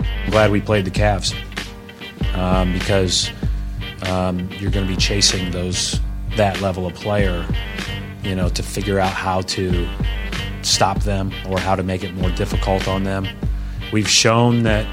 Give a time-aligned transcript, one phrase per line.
[0.00, 1.34] I'm glad we played the Cavs
[2.34, 3.30] um, because
[4.06, 6.00] um, you're going to be chasing those
[6.36, 7.46] that level of player,
[8.22, 9.88] you know, to figure out how to
[10.62, 13.26] stop them or how to make it more difficult on them.
[13.92, 14.86] We've shown that,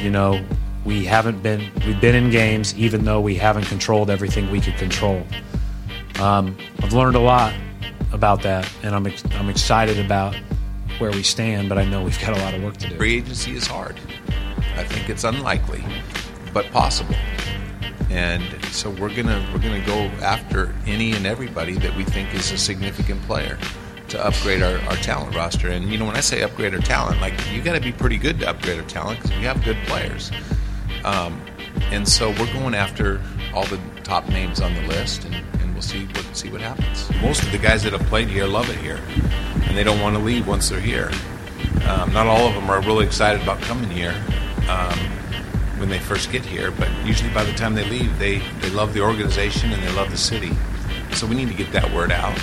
[0.00, 0.42] you know,
[0.84, 4.76] we haven't been we've been in games even though we haven't controlled everything we could
[4.76, 5.22] control.
[6.18, 7.52] Um, I've learned a lot
[8.12, 10.34] about that, and I'm ex- I'm excited about
[10.98, 12.96] where we stand, but I know we've got a lot of work to do.
[12.96, 14.00] Free agency is hard.
[14.78, 15.84] I think it's unlikely,
[16.54, 17.16] but possible.
[18.10, 22.52] And so we're gonna we're gonna go after any and everybody that we think is
[22.52, 23.58] a significant player
[24.10, 25.68] to upgrade our, our talent roster.
[25.68, 28.18] And you know, when I say upgrade our talent, like you got to be pretty
[28.18, 30.30] good to upgrade our talent because we have good players.
[31.04, 31.42] Um,
[31.90, 33.20] and so we're going after
[33.52, 37.10] all the top names on the list, and, and we'll see what see what happens.
[37.20, 39.00] Most of the guys that have played here love it here,
[39.66, 41.10] and they don't want to leave once they're here.
[41.88, 44.14] Um, not all of them are really excited about coming here
[44.68, 44.98] um,
[45.78, 48.94] when they first get here, but usually by the time they leave, they, they love
[48.94, 50.52] the organization and they love the city.
[51.12, 52.38] So we need to get that word out.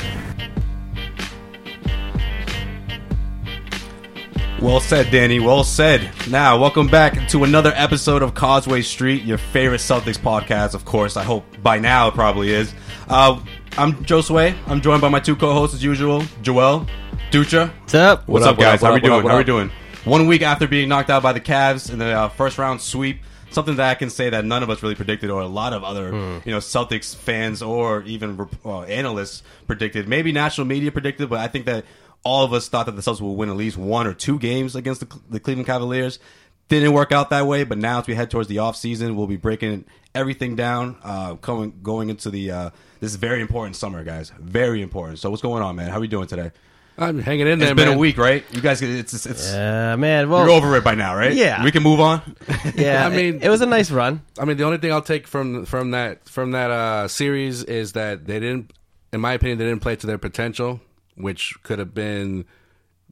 [4.62, 5.40] Well said, Danny.
[5.40, 6.10] Well said.
[6.30, 10.74] Now, welcome back to another episode of Causeway Street, your favorite Celtics podcast.
[10.74, 12.74] Of course, I hope by now it probably is.
[13.08, 13.40] Uh,
[13.78, 14.56] I'm Joe Sway.
[14.66, 16.88] I'm joined by my two co-hosts as usual, Joel,
[17.30, 17.70] Dutra.
[17.82, 18.28] What's up?
[18.28, 18.82] What's What up, up, what guys?
[18.82, 19.18] up, what How we up, what doing?
[19.20, 19.72] up, what How we doing?
[20.06, 23.22] One week after being knocked out by the Cavs in the uh, first round sweep,
[23.50, 25.84] something that I can say that none of us really predicted, or a lot of
[25.84, 26.38] other, Hmm.
[26.48, 30.08] you know, Celtics fans or even uh, analysts predicted.
[30.08, 31.86] Maybe national media predicted, but I think that
[32.24, 34.76] all of us thought that the Celtics would win at least one or two games
[34.76, 36.20] against the, the Cleveland Cavaliers.
[36.68, 39.28] Didn't work out that way, but now as we head towards the off season, we'll
[39.28, 44.04] be breaking everything down, uh, going going into the uh, this is very important summer,
[44.04, 44.32] guys.
[44.40, 45.20] Very important.
[45.20, 45.90] So what's going on, man?
[45.90, 46.52] How are we doing today?
[46.98, 47.70] I'm hanging in there.
[47.70, 47.98] It's been man.
[47.98, 48.44] a week, right?
[48.52, 51.34] You guys, it's it's, it's Uh, man, well, you're over it by now, right?
[51.34, 51.64] Yeah.
[51.64, 52.22] we can move on.
[52.76, 54.22] Yeah, I mean- it, it was a nice run.
[54.40, 57.94] I mean, the only thing I'll take from from that from that uh, series is
[57.94, 58.72] that they didn't,
[59.14, 60.80] in my opinion, they didn't play to their potential,
[61.16, 62.46] which could have been.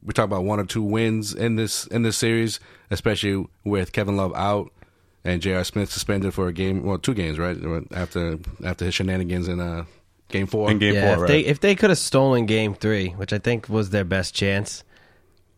[0.02, 4.16] We talk about one or two wins in this in this series, especially with Kevin
[4.16, 4.70] Love out
[5.24, 5.64] and J.R.
[5.64, 7.56] Smith suspended for a game, well, two games, right?
[7.92, 9.84] After after his shenanigans in uh,
[10.34, 10.70] game four.
[10.70, 11.28] In game yeah, four, if right?
[11.28, 14.82] they if they could have stolen Game Three, which I think was their best chance,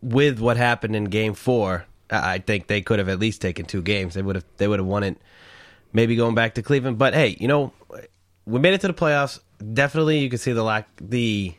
[0.03, 3.65] with what happened in Game Four, I I think they could have at least taken
[3.65, 4.15] two games.
[4.15, 5.17] They would have they would have won it.
[5.93, 7.73] Maybe going back to Cleveland, but hey, you know,
[8.45, 9.41] we made it to the playoffs.
[9.73, 11.55] Definitely, you can see the lack the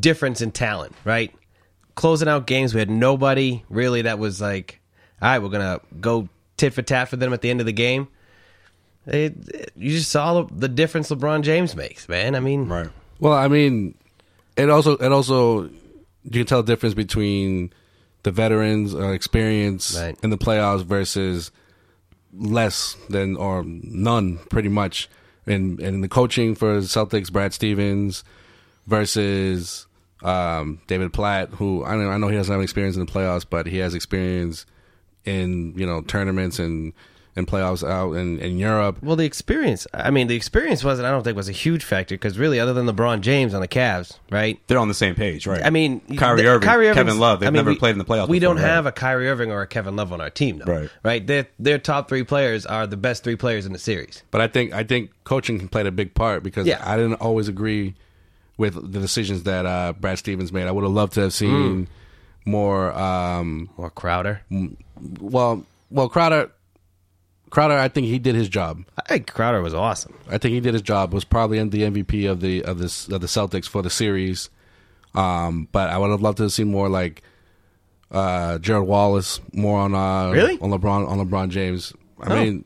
[0.00, 1.32] difference in talent, right?
[1.94, 4.80] Closing out games, we had nobody really that was like,
[5.20, 7.72] all right, we're gonna go tit for tat for them at the end of the
[7.72, 8.08] game.
[9.06, 12.34] It, it- you just saw the difference LeBron James makes, man.
[12.34, 12.88] I mean, right.
[13.20, 13.94] Well, I mean,
[14.56, 17.72] it also it also you can tell the difference between
[18.22, 20.16] the veterans uh, experience Right.
[20.22, 21.50] in the playoffs versus
[22.32, 25.08] less than or none, pretty much.
[25.46, 28.22] In in the coaching for Celtics, Brad Stevens
[28.86, 29.86] versus
[30.22, 33.44] um, David Blatt, who I know I know he doesn't have experience in the playoffs,
[33.48, 34.66] but he has experience
[35.24, 36.92] in you know tournaments and
[37.34, 38.98] and playoffs out in, in Europe.
[39.02, 39.86] well, the experience.
[39.94, 41.06] I mean, the experience wasn't.
[41.06, 43.68] I don't think was a huge factor because really, other than LeBron James on the
[43.68, 44.60] Cavs, right?
[44.66, 45.62] They're on the same page, right?
[45.64, 47.98] I mean, Kyrie the- Irving, Irving's- Kevin Love, they've I mean, never we- played in
[47.98, 48.28] the playoffs.
[48.28, 48.70] We before, don't right?
[48.70, 50.70] have a Kyrie Irving or a Kevin Love on our team, though.
[50.72, 50.90] Right.
[51.02, 51.26] Right.
[51.26, 54.22] Their their top three players are the best three players in the series.
[54.30, 56.82] But I think I think coaching played a big part because Yeah.
[56.84, 57.94] I didn't always agree
[58.58, 60.66] with the decisions that uh, Brad Stevens made.
[60.66, 61.88] I would have loved to have seen
[62.44, 62.92] more.
[62.92, 64.42] Um, Or Crowder.
[65.20, 66.50] well, well, Crowder,
[67.52, 67.74] Crowder.
[67.78, 68.82] I think he did his job.
[68.98, 70.14] I think Crowder was awesome.
[70.28, 71.12] I think he did his job.
[71.14, 74.50] Was probably the MVP of the of this of the Celtics for the series.
[75.14, 77.22] Um, but I would have loved to see more like
[78.10, 80.58] Uh, Gerald Wallace more on uh, Really?
[80.60, 81.92] on LeBron on LeBron James.
[82.20, 82.36] I Oh.
[82.36, 82.64] mean,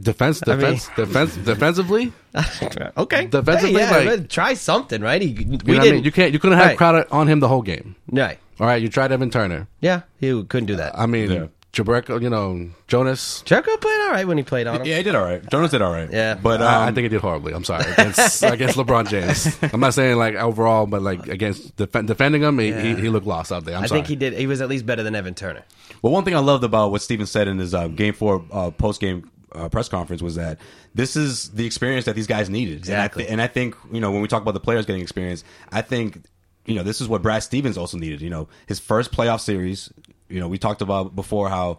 [0.00, 2.12] defense, I mean- defense, defense, defensively.
[2.98, 5.22] okay, Defensively, Hey, yeah, like- try something, right?
[5.22, 5.80] He, we You know didn't.
[5.80, 6.04] I mean?
[6.04, 6.32] You can't.
[6.32, 6.76] You couldn't have Right.
[6.78, 7.94] Crowder on him the whole game.
[8.10, 8.38] Right.
[8.60, 9.66] All right, you tried Evan Turner.
[9.80, 10.98] Yeah, he couldn't do that.
[10.98, 11.46] I mean, Yeah.
[11.74, 13.42] Jerebko, you know, Jonas.
[13.44, 14.86] Jerebko played all right when he played on him.
[14.86, 15.46] Yeah, he did all right.
[15.50, 16.10] Jonas did all right.
[16.10, 16.34] Yeah.
[16.34, 17.52] but Uh, um, I think he did horribly.
[17.52, 19.58] I'm sorry against, against LeBron James.
[19.74, 23.26] I'm not saying like overall, but like against def- defending him, he, he, he looked
[23.26, 23.76] lost out there.
[23.76, 23.98] I'm I sorry.
[24.00, 24.32] think he did.
[24.34, 25.64] He was at least better than Evan Turner.
[26.02, 28.70] Well, one thing I loved about what Steven said in his uh, Game Four uh,
[28.70, 30.58] post game uh, press conference was that
[30.94, 32.78] this is the experience that these guys needed.
[32.78, 33.26] Exactly.
[33.28, 35.02] And I, thi- and I think you know when we talk about the players getting
[35.02, 35.42] experience,
[35.72, 36.22] I think
[36.66, 38.20] you know this is what Brad Stevens also needed.
[38.20, 39.92] You know, his first playoff series.
[40.28, 41.78] You know, we talked about before how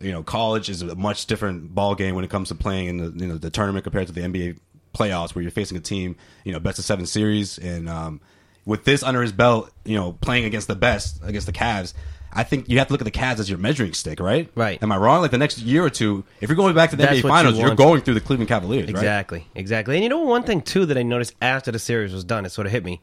[0.00, 2.96] you know college is a much different ball game when it comes to playing in
[2.96, 4.58] the you know the tournament compared to the NBA
[4.94, 7.88] playoffs, where you're facing a team you know best of seven series and.
[7.88, 8.20] um
[8.66, 11.94] with this under his belt, you know, playing against the best, against the Cavs,
[12.32, 14.48] I think you have to look at the Cavs as your measuring stick, right?
[14.54, 14.80] Right.
[14.82, 15.22] Am I wrong?
[15.22, 17.58] Like the next year or two, if you're going back to the That's NBA Finals,
[17.58, 18.90] you are going through the Cleveland Cavaliers, right?
[18.90, 19.96] Exactly, exactly.
[19.96, 22.50] And you know one thing too that I noticed after the series was done, it
[22.50, 23.00] sort of hit me.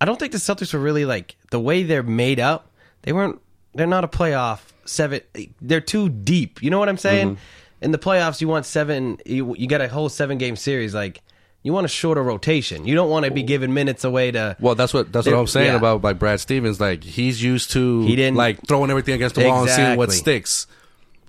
[0.00, 2.70] I don't think the Celtics were really like the way they're made up.
[3.02, 3.40] They weren't.
[3.74, 5.20] They're not a playoff seven.
[5.60, 6.62] They're too deep.
[6.62, 7.30] You know what I'm saying?
[7.36, 7.84] Mm-hmm.
[7.84, 9.18] In the playoffs, you want seven.
[9.26, 10.94] You, you got a whole seven game series.
[10.94, 11.20] Like
[11.62, 12.86] you want a shorter rotation.
[12.86, 14.56] You don't want to be giving minutes away to.
[14.60, 15.76] Well, that's what that's what I'm saying yeah.
[15.76, 16.80] about like Brad Stevens.
[16.80, 20.12] Like he's used to He didn't- like throwing everything against the wall and seeing what
[20.12, 20.66] sticks.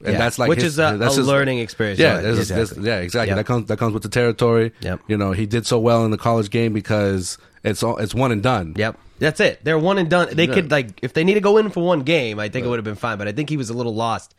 [0.03, 0.19] And Yeah.
[0.19, 1.99] that's like Which his- is a- that's a his- learning experience.
[1.99, 2.87] Yeah, Right, there's- there's- exactly.
[2.87, 3.29] yeah, exactly.
[3.29, 3.37] Yep.
[3.37, 4.71] That comes that comes with the territory.
[4.81, 4.99] Yep.
[5.07, 8.31] You know, he did so well in the college game because it's all it's one
[8.31, 8.73] and done.
[8.77, 8.97] Yep.
[9.19, 9.63] That's it.
[9.63, 10.29] They're one and done.
[10.33, 10.53] They Yeah.
[10.53, 12.77] could like if they need to go in for one game, I think it would
[12.77, 13.17] have been fine.
[13.17, 14.35] But I think he was a little lost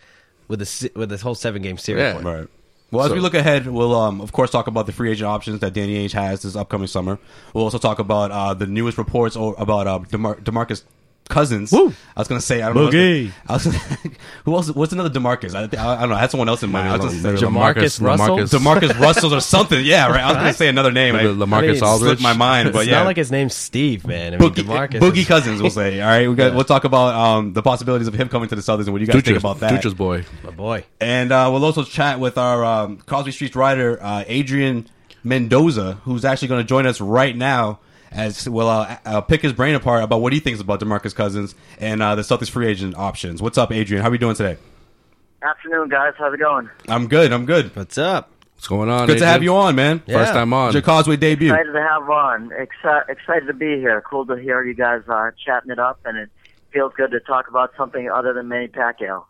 [0.49, 2.03] with the with this whole seven game series.
[2.03, 2.13] Yeah.
[2.15, 2.25] point.
[2.25, 2.49] Right.
[2.93, 5.27] Well, as So- we look ahead, we'll um, of course talk about the free agent
[5.29, 7.19] options that Danny Ainge has this upcoming summer.
[7.53, 10.83] We'll also talk about uh, the newest reports o- about uh, DeMar- Demarcus
[11.29, 11.73] Cousins.
[11.73, 11.93] Woo!
[12.17, 13.31] I was gonna say I don't know.
[13.49, 13.65] I was,
[14.45, 14.71] who else?
[14.71, 15.55] What's another Demarcus?
[15.55, 16.15] I, I, I don't know.
[16.15, 16.89] I had someone else in mind.
[16.89, 17.55] I was gonna say Maybe
[18.01, 18.37] Russell?
[18.61, 19.85] Demarcus Russell or something.
[19.85, 20.21] Yeah, right.
[20.21, 21.15] I was gonna say another name.
[21.15, 22.09] Maybe I, Lamarcus I mean, Aldridge.
[22.09, 22.99] slipped my mind, but It's yeah.
[22.99, 24.35] not like his name's Steve, man.
[24.35, 26.01] I mean, Boogie, DeMarcus Boogie is- Cousins, we'll say.
[26.01, 28.63] All right, we got, we'll talk about um, the possibilities of him coming to the
[28.63, 29.71] Celtics and what you guys think Future's, about that.
[29.71, 30.25] Future's boy.
[30.45, 30.85] my boy.
[31.01, 34.89] And uh, we'll also chat with our um, Causeway Street writer, uh, Adrian
[35.25, 37.81] Mendoza, who's actually going to join us right now.
[38.11, 41.55] As we'll uh, uh, pick his brain apart about what he thinks about Demarcus Cousins
[41.79, 43.43] and uh, the Celtics free agent options.
[43.43, 44.03] What's up, Adrian?
[44.03, 44.59] How are we doing today?
[45.43, 46.15] Afternoon, guys.
[46.19, 46.71] How's it going?
[46.89, 47.33] I'm good.
[47.33, 47.75] I'm good.
[47.77, 48.31] What's up?
[48.55, 49.07] What's going on?
[49.07, 50.03] Good to have you on, man.
[50.07, 50.19] Yeah.
[50.19, 50.69] First time on.
[50.69, 51.53] It's your Causeway debut.
[51.53, 52.51] Excited to have on.
[52.51, 54.01] Exci- excited to be here.
[54.01, 56.31] Cool to hear you guys uh, chatting it up, and it
[56.77, 59.25] feels good to talk about something other than Manny Pacquiao.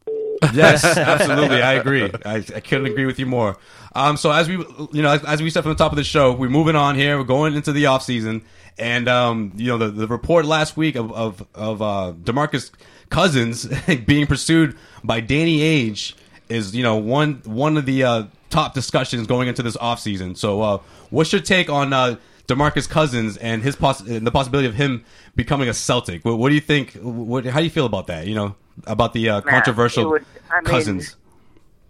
[0.53, 1.63] Yes, absolutely.
[1.63, 2.11] I agree.
[2.25, 3.57] I, I couldn't agree with you more.
[3.95, 4.57] Um, so as we,
[4.93, 6.97] you know, as, as we said from the top of the show, we're moving on
[6.97, 7.17] here.
[7.17, 8.45] We're going into the off season,
[8.79, 12.73] and um, you know, the, the report last week of of, of uh, Demarcus
[13.11, 13.69] Cousins
[14.07, 16.15] being pursued by Danny Ainge
[16.49, 20.35] is, you know, one one of the uh, top discussions going into this off season.
[20.35, 20.79] So, uh,
[21.11, 22.17] what's your take on uh,
[22.47, 25.05] Demarcus Cousins and his poss- and the possibility of him
[25.35, 26.25] becoming a Celtic?
[26.25, 26.93] What, what do you think?
[26.95, 28.27] What, how do you feel about that?
[28.27, 28.57] You know,
[28.87, 31.17] about the uh, Man, controversial would- I mean, Cousins.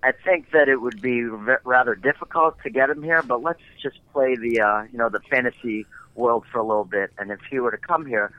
[0.02, 3.60] I think that it would be v- rather difficult to get him here, but let's
[3.82, 7.10] just play the uh, you know the fantasy world for a little bit.
[7.18, 8.32] And if he were to come here,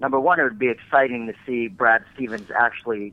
[0.00, 3.12] number one, it would be exciting to see Brad Stevens actually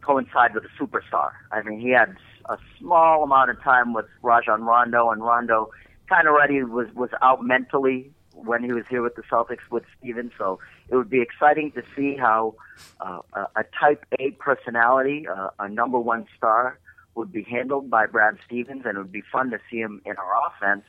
[0.00, 1.32] coincide with a superstar.
[1.50, 2.16] I mean, he had
[2.48, 5.70] a small amount of time with Rajon Rondo, and Rondo
[6.08, 9.84] kind of already was was out mentally when he was here with the Celtics with
[9.98, 10.32] Stevens.
[10.36, 10.58] So
[10.88, 12.54] it would be exciting to see how
[13.00, 16.78] uh, a, Type A personality, uh, a number one star,
[17.14, 20.16] would be handled by Brad Stevens, and it would be fun to see him in
[20.16, 20.84] our offense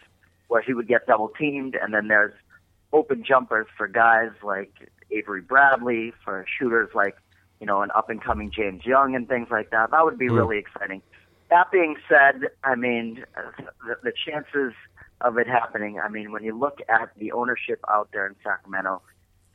[0.47, 2.33] where he would get double teamed, and then there's
[2.93, 4.71] open jumpers for guys like
[5.11, 7.15] Avery Bradley, for shooters like
[7.59, 9.91] you know an up and coming James Young and things like that.
[9.91, 11.01] That would be really exciting.
[11.49, 14.73] That being said, I mean uh, the, the chances
[15.21, 15.99] of it happening.
[15.99, 19.01] I mean, when you look at the ownership out there in Sacramento,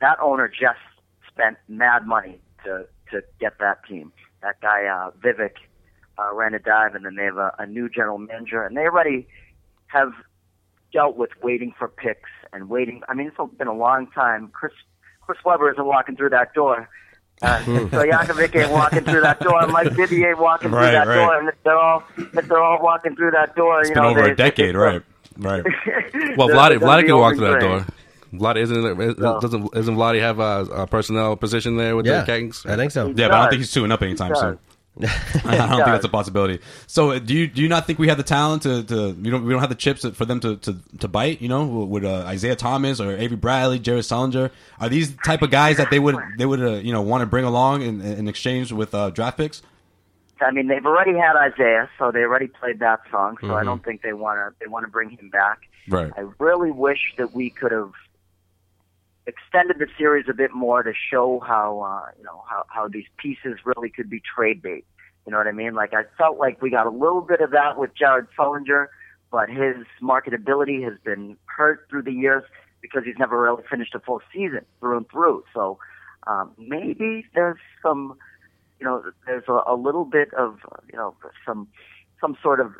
[0.01, 0.79] that owner just
[1.27, 4.11] spent mad money to to get that team.
[4.41, 5.53] That guy uh, Vivek
[6.17, 9.27] uh, Ranadive, and then they have a, a new general manager, and they already
[9.87, 10.11] have
[10.93, 13.01] dealt with waiting for picks and waiting.
[13.07, 14.49] I mean, it's been a long time.
[14.53, 14.73] Chris
[15.21, 16.89] Chris Webber isn't walking through that door.
[17.41, 21.07] Uh, so Yakovic ain't walking through that door, Mike Bibby ain't walking Right, through that
[21.07, 21.15] right.
[21.15, 24.03] door, and if they're all if they're all walking through that door, It's you been
[24.03, 25.01] know, over they, a decade, right?
[25.37, 25.63] Right.
[26.37, 27.85] Well, they're- Vlade, Vlade the can walk through that door.
[28.33, 29.39] Vlade isn't it, No.
[29.41, 32.65] doesn't isn't Vlade have a, a personnel position there with Yeah, the Kings?
[32.65, 33.07] I think so.
[33.07, 34.39] Yeah, but I don't think he's suing up anytime does.
[34.39, 34.59] soon.
[35.45, 36.59] I don't think that's a possibility.
[36.87, 39.31] So, uh, do you do you not think we have the talent to, to you
[39.31, 41.41] don't we don't have the chips for them to, to, to bite?
[41.41, 45.49] You know, with uh, Isaiah Thomas or Avery Bradley, Jared Sullinger, are these type of
[45.49, 48.27] guys that they would they would uh, you know want to bring along in, in
[48.27, 49.61] exchange with uh, draft picks?
[50.41, 53.37] I mean, they've already had Isaiah, so they already played that song.
[53.41, 53.55] So Mm-hmm.
[53.55, 55.59] I don't think they want to they want to bring him back.
[55.87, 56.11] Right.
[56.15, 57.91] I really wish that we could have
[59.27, 63.05] extended the series a bit more to show how uh, you know how how these
[63.17, 64.85] pieces really could be trade bait.
[65.25, 65.73] You know what I mean?
[65.73, 68.87] Like I felt like we got a little bit of that with Jared Sullinger,
[69.31, 72.43] but his marketability has been hurt through the years
[72.81, 75.43] because he's never really finished a full season through and through.
[75.53, 75.77] So
[76.25, 78.17] um, maybe there's some
[78.81, 80.57] you know, there's a, a little bit of,
[80.91, 81.67] you know, some
[82.19, 82.73] some sort of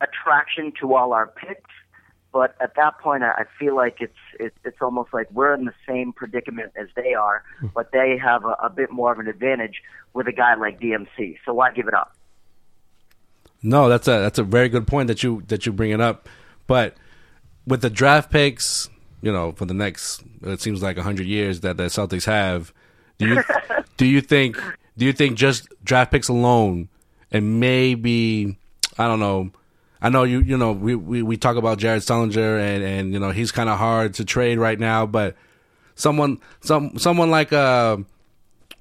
[0.00, 1.70] attraction to all our picks.
[2.32, 5.66] But at that point, I I feel like it's it, it's almost like we're in
[5.66, 7.66] the same predicament as they are, hmm.
[7.74, 9.82] but they have a, a bit more of an advantage
[10.14, 11.36] with a guy like DMC.
[11.44, 12.16] So why give it up?
[13.62, 16.28] No, that's a that's a very good point that you that you bring it up.
[16.66, 16.96] But
[17.66, 18.88] with the draft picks,
[19.20, 22.72] you know, for the next it seems like hundred years that the Celtics have,
[23.18, 23.42] do you
[23.98, 24.58] do you think
[24.96, 26.88] do you think just draft picks alone
[27.32, 28.56] and maybe
[28.98, 29.50] I don't know.
[30.00, 33.18] I know you you know we we, we talk about Jared Sullinger and and you
[33.18, 35.34] know he's kind of hard to trade right now, but
[35.94, 37.96] someone some someone like uh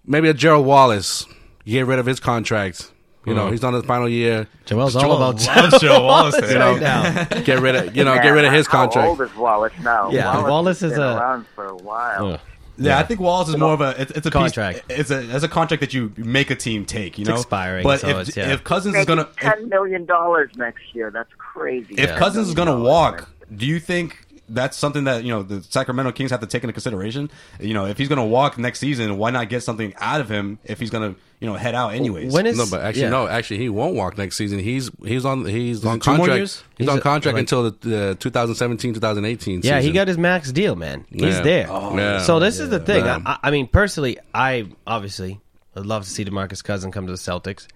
[0.05, 1.25] maybe a Gerald Wallace,
[1.63, 2.89] you get rid of his contract.
[3.25, 4.49] You know, he's on his final year.
[4.65, 5.37] Joel's all about
[5.79, 6.33] Joe Wallace.
[6.41, 7.23] Wallace right now.
[7.43, 9.07] Get rid of you know, get rid of his How contract.
[9.07, 10.11] old is Wallace now?
[10.11, 12.33] Yeah, Wallace has is been a- around for a while.
[12.33, 12.39] Ugh.
[12.77, 14.87] Yeah, I think Wallace is more of a it's, it's a Contract.
[14.87, 17.19] Piece, it's a it's a contract that you make a team take.
[17.19, 18.51] You know, expiring, But so if it's- yeah.
[18.53, 21.11] if Cousins is gonna ten million dollars next year.
[21.11, 21.93] That's crazy.
[21.95, 22.17] if Yeah.
[22.17, 26.31] Cousins is gonna walk, do you think that's something that you know the Sacramento Kings
[26.31, 27.29] have to take into consideration?
[27.59, 30.59] You know, if he's gonna walk next season, why not get something out of him
[30.65, 32.33] if he's gonna you know head out anyways?
[32.33, 33.09] When is No, but actually, yeah.
[33.09, 33.27] no.
[33.27, 34.59] Actually, he won't walk next season.
[34.59, 36.39] He's he's on he's on it two more contract.
[36.41, 40.17] He's, He's on a- contract like- until the, the 2017 2018 Yeah, he got his
[40.17, 41.05] max deal, man.
[41.09, 41.41] He's Yeah.
[41.41, 41.67] there.
[41.69, 42.19] Oh, yeah.
[42.19, 43.03] So this is the thing.
[43.05, 45.39] I, I mean, personally, I obviously
[45.75, 47.67] would love to see Demarcus Cousin come to the Celtics.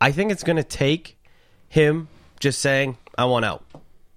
[0.00, 1.16] I think it's going to take
[1.68, 2.08] him
[2.40, 3.64] just saying, "I want out."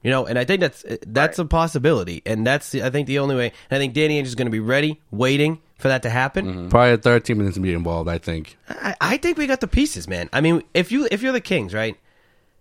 [0.06, 3.18] You know, and I think that's that's a possibility, and that's the, I think the
[3.18, 3.52] only way.
[3.72, 6.46] And I think Danny Ainge is going to be ready, waiting for that to happen.
[6.46, 6.70] Mm-hmm.
[6.70, 8.08] Probably a third team needs to be involved.
[8.08, 8.56] I think.
[8.70, 10.30] I, I think we got the pieces, man.
[10.32, 11.98] I mean, if you if you're the Kings, right,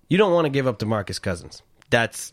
[0.08, 1.60] you don't want to give up DeMarcus Cousins.
[1.90, 2.32] That's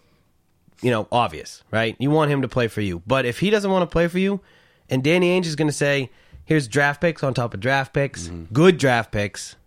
[0.82, 1.94] you know obvious, right?
[2.00, 4.18] You want him to play for you, but if he doesn't want to play for
[4.18, 4.40] you,
[4.90, 6.10] and Danny Ainge is going to say,
[6.46, 8.54] "Here's draft picks on top of draft picks, mm-hmm.
[8.54, 9.58] good draft picks."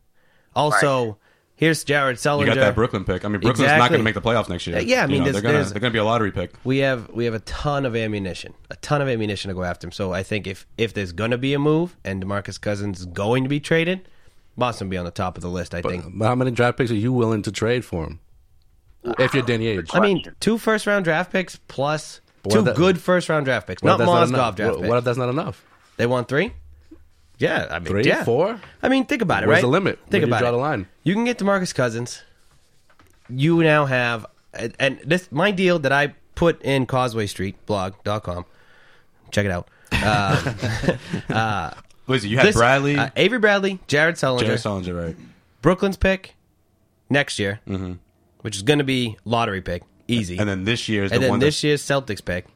[0.57, 1.19] Also,
[1.64, 2.40] here's Jared Sullinger.
[2.40, 3.25] you got that Brooklyn pick.
[3.25, 4.76] I mean, Brooklyn's not going to make the playoffs next year.
[4.76, 6.04] Uh, yeah, I You mean, know, there's- they're gonna there's- they're going to be a
[6.04, 6.52] lottery pick.
[6.64, 9.87] we have we have a ton of ammunition, a ton of ammunition to go after
[9.87, 9.92] him.
[9.92, 13.06] So I think if if there's going to be a move and Demarcus Cousins is
[13.06, 14.09] going to be traded,
[14.56, 15.75] Boston will be on the top of the list.
[15.75, 16.04] I think.
[16.14, 18.21] But how many draft picks are you willing to trade for him?
[19.18, 22.76] If you're Danny Ainge, I mean, two first round draft picks plus What two that-
[22.76, 23.83] good first round draft picks.
[23.83, 24.88] What Not if that's Mozgov draft What, picks.
[24.88, 25.64] what if that's not enough?
[25.99, 26.52] they want three?
[27.38, 28.25] Yeah, I mean, Three, yeah.
[28.25, 28.61] four?
[28.83, 29.47] I mean, think about it.
[29.47, 29.62] Where's right?
[29.62, 29.99] the limit?
[29.99, 30.53] Think Where do you about draw it.
[30.53, 30.87] the line?
[31.03, 32.23] You can get Demarcus Cousins.
[33.29, 38.45] You now have, and, and this my deal that I put in Causeway Street blog.com.
[39.31, 39.69] Check it out.
[39.93, 41.71] Uh,
[42.07, 42.29] What is it?
[42.29, 45.17] You had this- Bradley, uh, Avery Bradley, Jared Sullinger, Jared Sullinger, right?
[45.62, 46.35] Brooklyn's pick
[47.09, 47.61] next year,
[48.43, 50.37] which is going to be lottery pick, easy.
[50.38, 52.47] And then this year is the and then one this year's Celtics pick,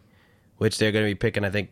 [0.59, 1.71] which they're going to be picking, I think,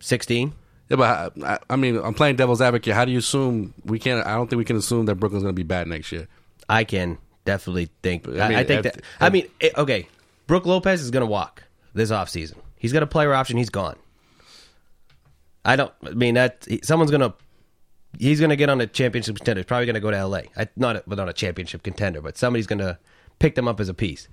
[0.00, 0.54] sixteen.
[0.88, 2.94] Yeah, but I, I mean, I'm playing devil's advocate.
[2.94, 4.26] How do you assume we can't?
[4.26, 6.28] I don't think we can assume that Brooklyn's going to be bad next year.
[6.68, 8.28] I can definitely think.
[8.28, 9.00] I, mean, I think that.
[9.20, 10.08] I mean, it, okay.
[10.46, 11.62] Brook Lopez is going to walk
[11.94, 12.56] this offseason.
[12.76, 13.56] He's got a player option.
[13.56, 13.96] He's gone.
[15.64, 15.92] I don't.
[16.04, 17.34] I mean that someone's going to.
[18.18, 19.60] He's going to get on a championship contender.
[19.60, 20.44] He's probably going to go to L.A.
[20.56, 22.96] I, not, a, but not a championship contender, but somebody's going to
[23.40, 24.28] pick them up as a piece.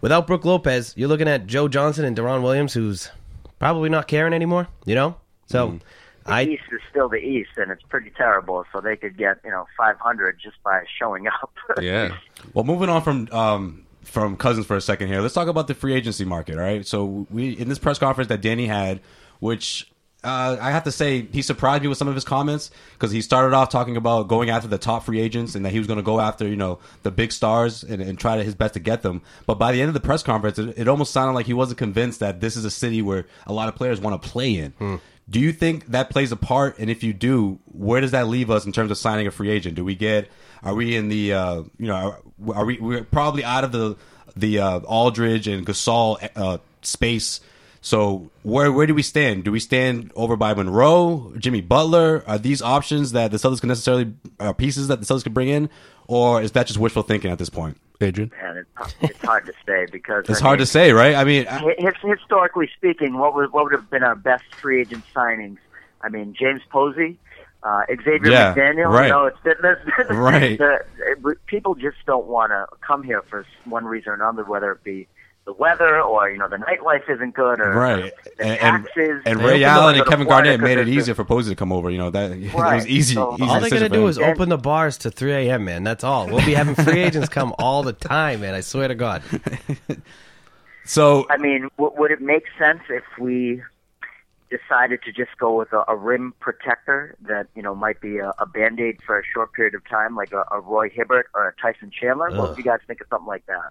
[0.00, 3.10] Without Brook Lopez, you're looking at Joe Johnson and Deron Williams, who's
[3.58, 4.68] probably not caring anymore.
[4.86, 5.16] You know,
[5.50, 5.78] so
[6.26, 8.64] The I East is still the East, and it's pretty terrible.
[8.72, 11.52] So they could get you know 500 just by showing up.
[11.80, 12.16] Yeah,
[12.52, 15.74] Well, moving on from um, from Cousins for a second here, let's talk about the
[15.74, 16.56] free agency market.
[16.56, 19.00] All right, so we in this press conference that Danny had,
[19.38, 19.90] which
[20.22, 23.22] uh, I have to say he surprised me with some of his comments because he
[23.22, 25.98] started off talking about going after the top free agents and that he was going
[25.98, 28.80] to go after you know the big stars and, and try to his best to
[28.80, 29.22] get them.
[29.46, 31.78] But by the end of the press conference, it, it almost sounded like he wasn't
[31.78, 35.00] convinced that this is a city where a lot of players want to play in.
[35.30, 36.78] Do you think that plays a part?
[36.78, 39.50] And if you do, where does that leave us in terms of signing a free
[39.50, 39.76] agent?
[39.76, 40.28] Do we get?
[40.62, 41.32] Are we in the?
[41.32, 42.78] Uh, you know, are, are we?
[42.78, 43.96] We're probably out of the
[44.36, 47.40] the uh, Aldridge and Gasol uh, space.
[47.82, 49.44] So where where do we stand?
[49.44, 52.22] Do we stand over by Monroe, Jimmy Butler?
[52.26, 55.48] Are these options that the Celtics can necessarily are pieces that the Celtics could bring
[55.48, 55.70] in,
[56.06, 57.78] or is that just wishful thinking at this point?
[58.02, 58.32] Adrian.
[58.42, 61.14] And it's, it's hard to say because It's I hard mean, to say, right?
[61.14, 65.04] I mean, I- historically speaking, what would what would have been our best free agent
[65.14, 65.58] signings?
[66.02, 67.18] I mean, James Posey,
[67.62, 68.88] uh, Xavier Yeah, McDaniel.
[68.90, 69.04] right.
[69.04, 70.58] You know, it's there's, there's, Right.
[70.58, 74.70] the- it- people just don't want to come here for one reason or another, whether
[74.72, 75.06] it be
[75.46, 78.12] the weather or you know the nightlife isn't good or right.
[78.36, 79.22] the And, and, taxes.
[79.26, 81.90] and They Ray Allen and Kevin Garnett made it easier for Posey to come over.
[81.90, 83.14] You know that it was easy.
[83.14, 84.08] So- easy All they're gonna do him.
[84.10, 85.64] is open the bars to 3 a.m.
[85.64, 86.26] Man, that's all.
[86.26, 88.54] We'll be having free agents come all the time, man.
[88.54, 89.22] I swear to God.
[90.84, 93.62] So I mean, w- would it make sense if we
[94.50, 98.32] decided to just go with a, a rim protector that you know might be a,
[98.38, 101.48] a band aid for a short period of time, like a, a Roy Hibbert or
[101.48, 102.30] a Tyson Chandler?
[102.36, 103.70] What do you guys think of something like that?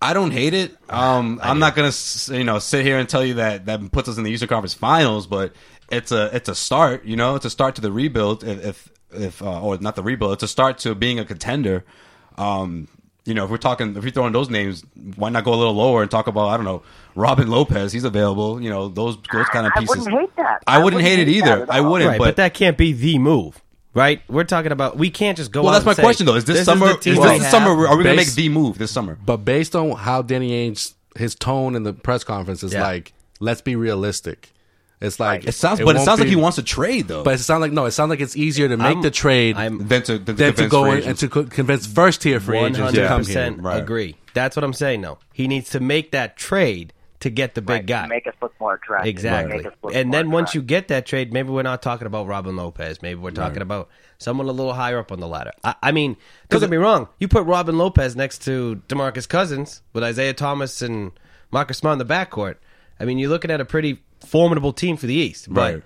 [0.00, 0.76] I don't hate it.
[0.88, 1.92] Um, I'm not gonna
[2.30, 4.74] you know sit here and tell you that that puts us in the Eastern Conference
[4.74, 5.52] Finals, but
[5.90, 7.04] it's a it's a start.
[7.04, 8.44] You know, it's a start to the rebuild.
[8.44, 11.84] If if, if uh, or not the rebuild, it's a start to being a contender.
[12.36, 12.88] Um,
[13.24, 14.84] you know, if we're talking, if we're throwing those names,
[15.16, 16.82] why not go a little lower and talk about I don't know
[17.14, 17.92] Robin Lopez?
[17.92, 18.62] He's available.
[18.62, 20.06] You know, those those kind of pieces.
[20.06, 20.62] I wouldn't hate that.
[20.66, 21.66] I wouldn't hate it either.
[21.68, 22.08] I wouldn't.
[22.08, 23.60] right, but, but that can't be the move,
[23.94, 24.22] right?
[24.28, 25.62] We're talking about we can't just go.
[25.62, 26.34] well, out that's my say, question though.
[26.36, 26.94] Is this, summer?
[26.94, 27.70] the Is this the summer?
[27.86, 29.18] Are we gonna make the move this summer?
[29.24, 32.82] But based on how Danny Ainge, his tone in the press conference is Yeah.
[32.82, 34.50] like, let's be realistic.
[35.00, 37.22] It's like It sounds, but it won't sounds like he wants to trade though.
[37.22, 37.84] But it sounds like no.
[37.84, 40.32] It sounds like it's easier to make I'm- the trade I'm than to than to,
[40.32, 43.06] than to convince go in and to convince first tier free One agents to hundred
[43.08, 43.26] come here.
[43.26, 43.80] percent Right.
[43.80, 44.16] agree.
[44.34, 45.02] That's what I'm saying.
[45.02, 45.18] though.
[45.32, 48.06] he needs to make that trade to get the big Right, guy.
[48.06, 49.08] Make us look more attractive.
[49.08, 49.56] Exactly.
[49.56, 52.06] Make us look And more then once you get that trade, maybe we're not talking
[52.06, 53.02] about Robin Lopez.
[53.02, 55.52] Maybe we're talking about someone a little higher up on the ladder.
[55.64, 56.16] I, I mean,
[56.48, 57.08] don't get me wrong.
[57.18, 61.12] You put Robin Lopez next to Demarcus Cousins with Isaiah Thomas and
[61.50, 62.56] Marcus Smart in the backcourt.
[63.00, 65.52] I mean, you're looking at a pretty formidable team for the East.
[65.52, 65.82] But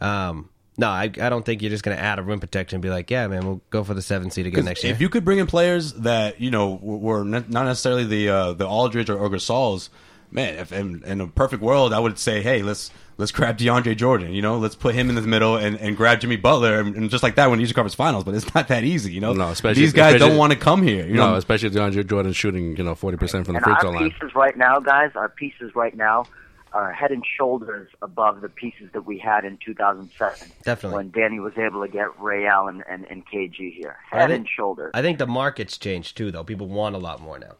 [0.00, 2.82] um, no, I, I don't think you're just going to add a rim protection and
[2.82, 4.92] be like, yeah, man, we'll go for the seven seed again next year.
[4.92, 8.52] If you could bring in players that you know were ne- not necessarily the uh,
[8.52, 9.88] the Aldridge or, or Gasols,
[10.30, 13.96] man, if in, in a perfect world, I would say, hey, let's let's grab DeAndre
[13.96, 14.32] Jordan.
[14.32, 17.10] You know, let's put him in the middle and, and grab Jimmy Butler, and, and
[17.10, 18.24] just like that, when Eastern Conference Finals.
[18.24, 19.12] But it's not that easy.
[19.12, 21.06] You know, No, especially- these guys especially- don't want to come here.
[21.06, 23.72] You no, know, especially DeAndre Jordan shooting, you know, forty percent from the and free
[23.74, 24.10] our throw line.
[24.10, 26.24] pieces right now, guys, our pieces right now
[26.72, 30.52] are head and shoulders above the pieces that we had in 2007.
[30.62, 30.96] Definitely.
[30.96, 33.96] When Danny was able to get Ray Allen and, and KG here.
[34.10, 34.90] Head think- and shoulders.
[34.92, 36.44] I think the market's changed too, though.
[36.44, 37.54] People want a lot more now.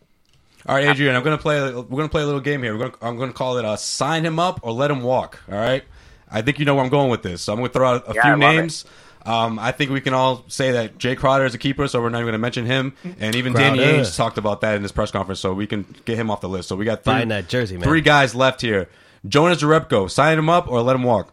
[0.68, 1.60] All right, Adrian, I'm gonna play.
[1.72, 2.76] We're gonna play a little game here.
[2.76, 5.54] We're gonna, I'm gonna call it uh, "Sign Him Up" or "Let Him Walk." All
[5.58, 5.84] right.
[6.28, 7.42] I think you know where I'm going with this.
[7.42, 8.84] So I'm gonna throw out a Yeah, few love names.
[9.24, 12.08] Um, I think we can all say that Jae Crowder is a keeper, so we're
[12.10, 12.94] not even gonna mention him.
[13.20, 13.92] And even Danny Crowder.
[14.00, 16.48] Ainge talked about that in his press conference, so we can get him off the
[16.48, 16.68] list.
[16.68, 17.84] So we got three, Find that jersey, man.
[17.84, 18.88] three guys left here.
[19.26, 21.32] Jonas Jerebko, sign him up or let him walk.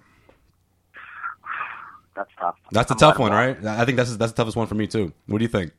[2.15, 2.55] That's tough.
[2.71, 3.63] That's a I'm tough one, right?
[3.65, 5.11] I think that's that's the toughest one for me too.
[5.27, 5.71] What do you think?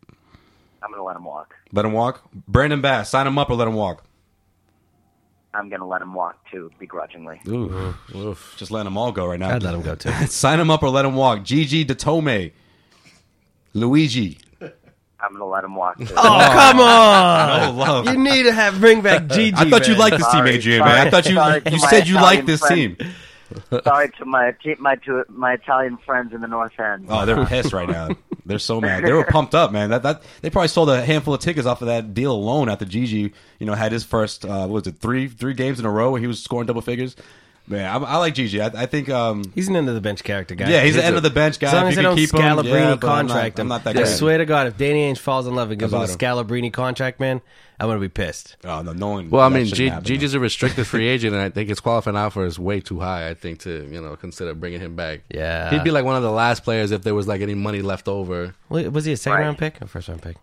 [1.04, 1.04] Walk.
[1.04, 1.54] I'm going to let him walk.
[1.72, 2.22] Let him walk.
[2.48, 4.04] Brandon Bass, sign him up or let him walk.
[5.52, 7.40] I'm going to let him walk too, begrudgingly.
[7.46, 7.94] Ooh,
[8.56, 9.54] just let them all go right now.
[9.54, 10.10] I'd let him go too.
[10.26, 11.44] Sign him up or let him walk.
[11.44, 12.52] Gigi Datome.
[13.72, 14.38] Luigi.
[14.60, 16.06] I'm going to let him walk too.
[16.10, 16.52] Oh, oh.
[16.52, 17.62] come on!
[17.62, 18.06] Oh, love.
[18.08, 19.54] You need to have bring back Gigi.
[19.56, 20.00] I thought you man.
[20.00, 21.06] liked this team, Sorry, Adrian, sorry, man.
[21.06, 22.98] I thought you sorry to you my said you liked Italian this friends.
[22.98, 23.14] team.
[23.84, 27.06] Sorry to my my to my Italian friends in the North End.
[27.08, 28.10] Oh, they're pissed right now.
[28.46, 29.04] They're so mad.
[29.04, 29.90] They were pumped up, man.
[29.90, 32.84] That that they probably sold a handful of tickets off of that deal alone after
[32.84, 35.90] Gigi, you know, had his first uh, what was it three three games in a
[35.90, 37.16] row where he was scoring double figures.
[37.66, 38.60] Man, I, I like Gigi.
[38.60, 40.68] I, I think um, He's an end of the bench character guy.
[40.68, 41.68] yeah, he's the He's end a- of the bench guy.
[41.68, 43.84] As long as you they don't keep him, yeah, but I'm not- contract I'm not
[43.84, 46.04] that I swear to God, if Danny Ainge falls in love and gives him a
[46.04, 46.18] About him.
[46.18, 47.40] Scalabrini contract, man,
[47.80, 48.56] I'm gonna be pissed.
[48.64, 49.30] Oh no, no one.
[49.30, 52.16] Well, I mean, shouldn't G- Gigi's a restricted free agent, and I think his qualifying
[52.18, 53.28] offer is way too high.
[53.30, 55.20] I think to you know consider bringing him back.
[55.30, 55.70] Yeah.
[55.70, 58.08] he'd be like one of the last players if there was like any money left
[58.08, 58.54] over.
[58.68, 59.44] Wait, Was he a second Right.
[59.44, 60.36] round pick or first round pick?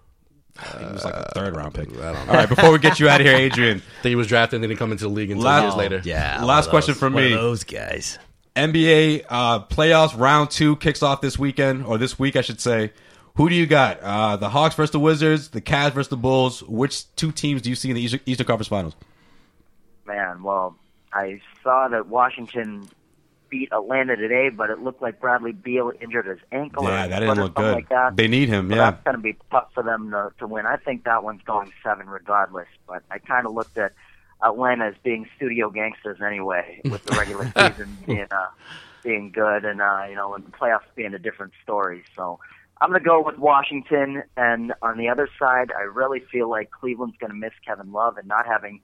[0.55, 0.79] Though.
[0.79, 1.89] He was like a third round pick.
[1.89, 2.19] I don't know.
[2.33, 3.77] All right, before we get you out of here, Adrian.
[3.77, 5.75] I think he was drafted and then he come into the league until Last- years
[5.75, 6.01] later.
[6.03, 6.39] Yeah.
[6.39, 7.35] one Last of question those- from one of me.
[7.35, 8.19] those guys.
[8.55, 12.91] NBA uh, playoffs round two kicks off this weekend, or this week, I should say.
[13.35, 14.01] Who do you got?
[14.01, 16.61] Uh, the Hawks versus the Wizards, the Cavs versus the Bulls.
[16.63, 18.93] Which two teams do you see in the Eastern, Eastern Conference Finals?
[20.05, 20.75] Man, well,
[21.13, 22.89] I saw that Washington
[23.51, 26.85] beat Atlanta today, but it looked like Bradley Beal injured his ankle.
[26.85, 27.75] Yeah, that didn't look good.
[27.75, 28.15] Like that.
[28.15, 28.91] They need him, So yeah.
[28.91, 30.65] that's going to be tough for them to, to win.
[30.65, 32.69] I think that one's going seven regardless.
[32.87, 33.91] But I kind of looked at
[34.41, 38.47] Atlanta as being studio gangsters anyway, with the regular season being uh,
[39.03, 42.03] being good, and uh, you know, and the playoffs being a different story.
[42.15, 42.39] So.
[42.83, 46.71] I'm going to go with Washington, and on the other side, I really feel like
[46.71, 48.81] Cleveland's going to miss Kevin Love and not having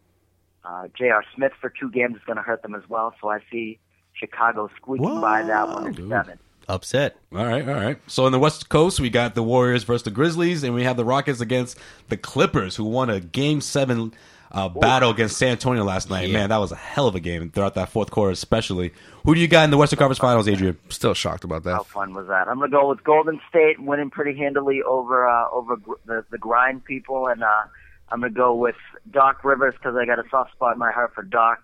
[0.63, 1.23] Uh, J.R.
[1.35, 3.15] Smith for two games is going to hurt them as well.
[3.19, 3.79] So I see
[4.19, 6.39] Chicago squeaking by that one in seven.
[6.69, 7.15] Upset.
[7.33, 7.97] All right, all right.
[8.07, 10.97] So in the West Coast, we got the Warriors versus the Grizzlies, and we have
[10.97, 11.77] the Rockets against
[12.09, 14.13] the Clippers, who won a Game Seven
[14.51, 16.29] uh, battle against San Antonio last night.
[16.29, 18.93] Man, that was a hell of a game throughout that fourth quarter, especially.
[19.25, 20.77] Who do you got in the Western Conference Finals, Adrian?
[20.89, 21.73] Still shocked about that.
[21.73, 22.47] How fun was that?
[22.47, 26.25] I'm going to go with Golden State winning pretty handily over uh, over gr- the
[26.31, 27.63] the grind people, and uh,
[28.09, 28.75] I'm going to go with
[29.11, 31.59] Doc Rivers because I got a soft spot in my heart for Doc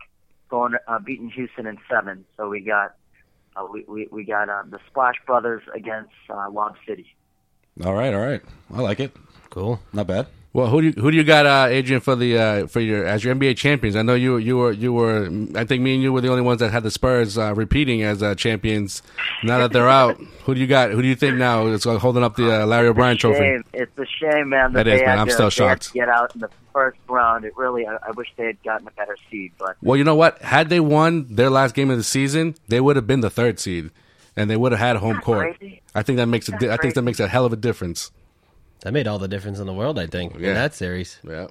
[0.53, 2.25] going uh, beating Houston in seven.
[2.37, 2.93] So we got
[3.55, 7.07] uh, we, we we got uh, the Splash Brothers against uh, Lob City.
[7.83, 8.41] All right, all right.
[8.71, 9.15] I like it.
[9.49, 9.79] Cool.
[9.93, 10.27] Not bad.
[10.53, 13.07] Well, who do you, who do you got, uh, Adrian, for the uh, for your
[13.07, 13.95] as your NBA champions?
[13.95, 15.25] I know you you were you were.
[15.55, 18.03] I think me and you were the only ones that had the Spurs uh, repeating
[18.03, 19.01] as uh, champions.
[19.43, 20.91] Now that they're out, who do you got?
[20.91, 23.63] Who do you think now is uh, holding up the uh, Larry O'Brien trophy?
[23.73, 24.73] It's a shame, man.
[24.73, 25.17] That That is, man.
[25.17, 25.93] I'm to- still they had to shocked.
[25.95, 27.45] Get out in the first round.
[27.45, 27.87] It really.
[27.87, 30.39] I, I wish they had gotten a better seed, but Well, you know what?
[30.43, 33.59] Had they won their last game of the season, they would have been the third
[33.59, 33.89] seed,
[34.37, 35.57] and they would have had home court.
[35.57, 35.81] crazy.
[35.95, 36.93] I think that makes a I think crazy.
[36.93, 38.11] that makes a hell of a difference.
[38.83, 40.49] That made all the difference in the world, I think, Yeah.
[40.49, 41.19] in that series.
[41.23, 41.47] Yeah,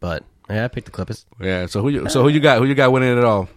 [0.00, 1.24] But yeah, I picked the Clippers.
[1.38, 1.66] yeah.
[1.66, 2.58] So who you so who you got?
[2.58, 3.48] Who you got winning it all?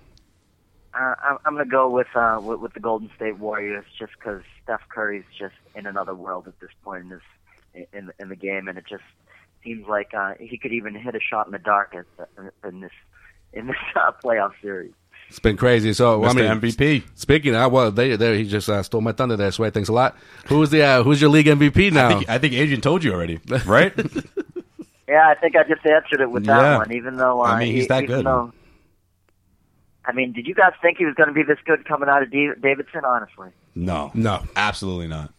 [0.94, 4.12] uh, I'm, I'm going to go with, uh, with with the Golden State Warriors just
[4.20, 8.36] because Steph Curry's just in another world at this point in this in in the
[8.36, 9.04] game, and it just
[9.64, 12.06] seems like uh, he could even hit a shot in the dark at,
[12.68, 12.92] in this
[13.54, 14.94] in this uh, playoff series.
[15.34, 15.94] It's been crazy.
[15.94, 17.02] So I mean, MVP.
[17.16, 19.52] Speaking, of, well, they, they he just uh, stole my thunder there.
[19.52, 20.16] Sway, thanks a lot.
[20.46, 22.10] Who's the uh, who's your league MVP now?
[22.10, 23.94] I think, I think Adrian told you already, right?
[25.06, 26.78] Yeah, I think I just answered it with that Yeah.
[26.78, 26.92] one.
[26.94, 28.26] Even though uh, I mean, he's that good.
[28.26, 28.54] Though,
[30.06, 32.24] I mean, did you guys think he was going to be this good coming out
[32.24, 33.02] of D- Davidson?
[33.06, 34.44] Honestly, no, no.
[34.56, 35.32] absolutely not.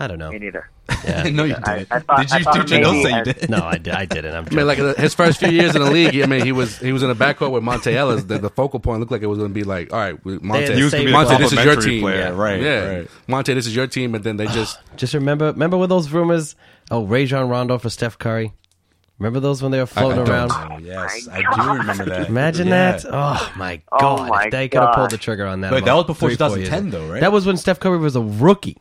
[0.00, 0.30] I don't know.
[0.32, 0.68] me neither.
[1.04, 1.22] Yeah.
[1.30, 1.92] no, you I- didn't.
[1.92, 2.44] I thought- did you?
[2.44, 2.80] thought Did you?
[2.82, 3.50] Don't say you did.
[3.50, 4.34] no, I, di- I didn't.
[4.34, 6.78] I'm I mean, like his first few years in the league, I mean, he was
[6.78, 8.24] he was in a backcourt with Monta Ellis.
[8.24, 10.38] The, the focal point looked like it was going to be like, all right, we-
[10.38, 12.28] Monta, He was be Monta, this is your team, player, yeah.
[12.30, 13.08] right, Yeah, right.
[13.28, 16.56] Monta, this is your team, and then they just Just remember, remember with those rumors?
[16.90, 18.52] Oh, Rajon Rondo for Steph Curry.
[19.18, 20.30] Remember those when they were floating I don't.
[20.30, 20.72] around?
[20.72, 22.28] Oh, yes, I do remember that.
[22.30, 22.92] Imagine Yeah.
[22.96, 23.04] that.
[23.12, 24.28] Oh my Oh, god!
[24.30, 25.70] my they could have pulled the trigger on that.
[25.70, 27.20] But that was before three, 2010 though, right?
[27.20, 28.78] That was when Steph Curry was a rookie.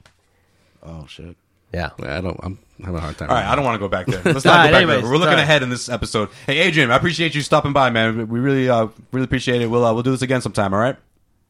[0.84, 1.36] Oh shit.
[1.74, 1.89] Yeah.
[2.00, 2.39] I don't.
[2.42, 3.30] I'm having a hard time.
[3.30, 4.22] All right, I don't want to go back there.
[4.26, 5.12] Let's All not right, go back anyways, there.
[5.12, 5.44] We're looking all right.
[5.44, 6.30] ahead in this episode.
[6.48, 8.28] Hey, Adrian, I appreciate you stopping by, man.
[8.28, 9.68] We really, uh, really appreciate it.
[9.68, 10.74] We'll, uh, we'll do this again sometime.
[10.74, 10.96] All right.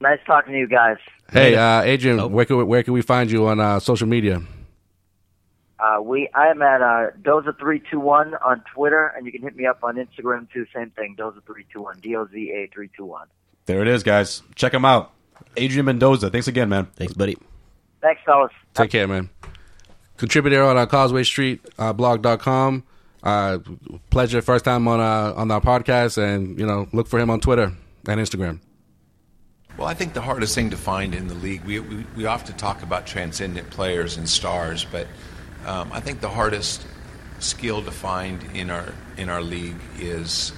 [0.02, 0.98] Nice talking to you guys.
[1.32, 2.28] Hey, uh, Adrian, Oh.
[2.28, 4.42] where can we, where can we find you on uh, social media?
[5.80, 9.42] Uh, we I am at uh, Doza three two one on Twitter, and you can
[9.42, 10.66] hit me up on Instagram too.
[10.76, 13.28] Same thing, Doza three two one, D O Z A three two one.
[13.66, 14.42] There it is, guys.
[14.56, 15.14] Check him out.
[15.56, 16.30] Adrian Mendoza.
[16.30, 16.88] Thanks again, man.
[16.98, 17.38] Thanks, buddy.
[18.02, 18.52] Thanks, fellas.
[18.74, 19.30] Take care, man.
[20.18, 22.84] Contributor on uh, Causeway Street uh, blog.com.
[23.22, 23.60] Uh,
[24.10, 27.40] pleasure, first time on uh, on our podcast, and you know, look for him on
[27.40, 27.74] Twitter
[28.08, 28.60] and Instagram.
[29.78, 32.58] Well, I think the hardest thing to find in the league, we, we, we often
[32.58, 35.08] talk about transcendent players and stars, but
[35.66, 36.86] um, I think the hardest
[37.40, 40.52] skill to find in our in our league is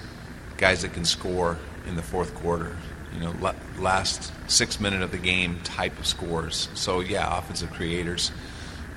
[0.58, 2.76] guys that can score in the fourth quarter.
[3.14, 6.70] You know, last six minute of the game type of scores.
[6.74, 8.32] So yeah, offensive creators.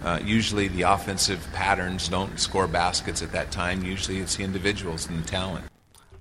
[0.03, 3.83] Uh, usually the offensive patterns don't score baskets at that time.
[3.85, 5.65] Usually it's the individuals and the talent.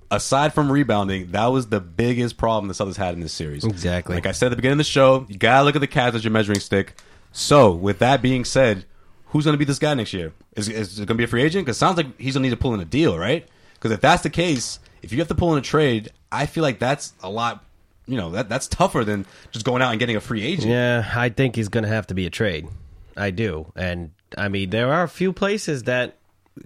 [0.09, 3.63] aside from rebounding, that was the biggest problem the Celtics had in this series.
[3.65, 4.15] Exactly.
[4.15, 6.13] Like I said at the beginning of the show, you gotta look at the Cavs
[6.13, 6.95] as your measuring stick.
[7.31, 8.85] So, with that being said,
[9.27, 10.33] who's gonna be this guy next year?
[10.55, 11.65] Is, is it gonna be a free agent?
[11.65, 13.47] Because sounds like he's gonna need to pull in a deal, right?
[13.73, 16.61] Because if that's the case, if you have to pull in a trade, I feel
[16.63, 17.65] like that's a lot.
[18.05, 20.69] You know, that that's tougher than just going out and getting a free agent.
[20.69, 22.67] Yeah, I think he's going to have to be a trade.
[23.15, 23.71] I do.
[23.75, 26.17] And I mean, there are a few places that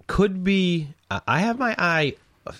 [0.07, 0.89] could be.
[1.09, 2.51] I- have my eye, uh,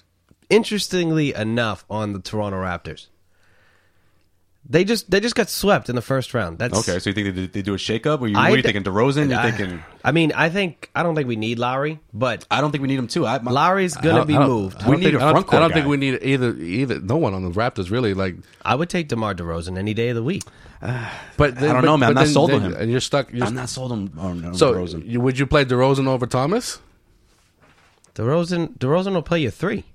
[0.50, 3.08] interestingly enough, on the Toronto Raptors.
[4.70, 6.60] They just they just got swept in the first round.
[6.60, 8.56] That's Okay, so you think they, they do a shakeup, or you, I what are
[8.58, 8.84] you thi- thinking?
[8.84, 9.30] DeRozan?
[9.30, 9.82] You're I- thinking?
[10.04, 12.90] I mean, I think I don't think we need Lowry, but I don't think we
[12.90, 13.26] need him too.
[13.26, 14.86] I, my, Lowry's I going to don't- be I moved.
[14.86, 15.90] We need think- a I don't- front court I don't think guy.
[15.90, 18.36] we need either either no one on the Raptors really like.
[18.64, 20.44] I would take DeMar DeRozan any day of the week.
[21.38, 22.10] But I don't know, man.
[22.10, 22.74] I'm not sold on him.
[22.76, 23.32] And you're stuck.
[23.32, 25.08] You're I'm not sold on, on, on so DeRozan.
[25.08, 26.80] you, would you play DeRozan over Thomas?
[28.16, 29.86] DeRozan DeRozan will play you three.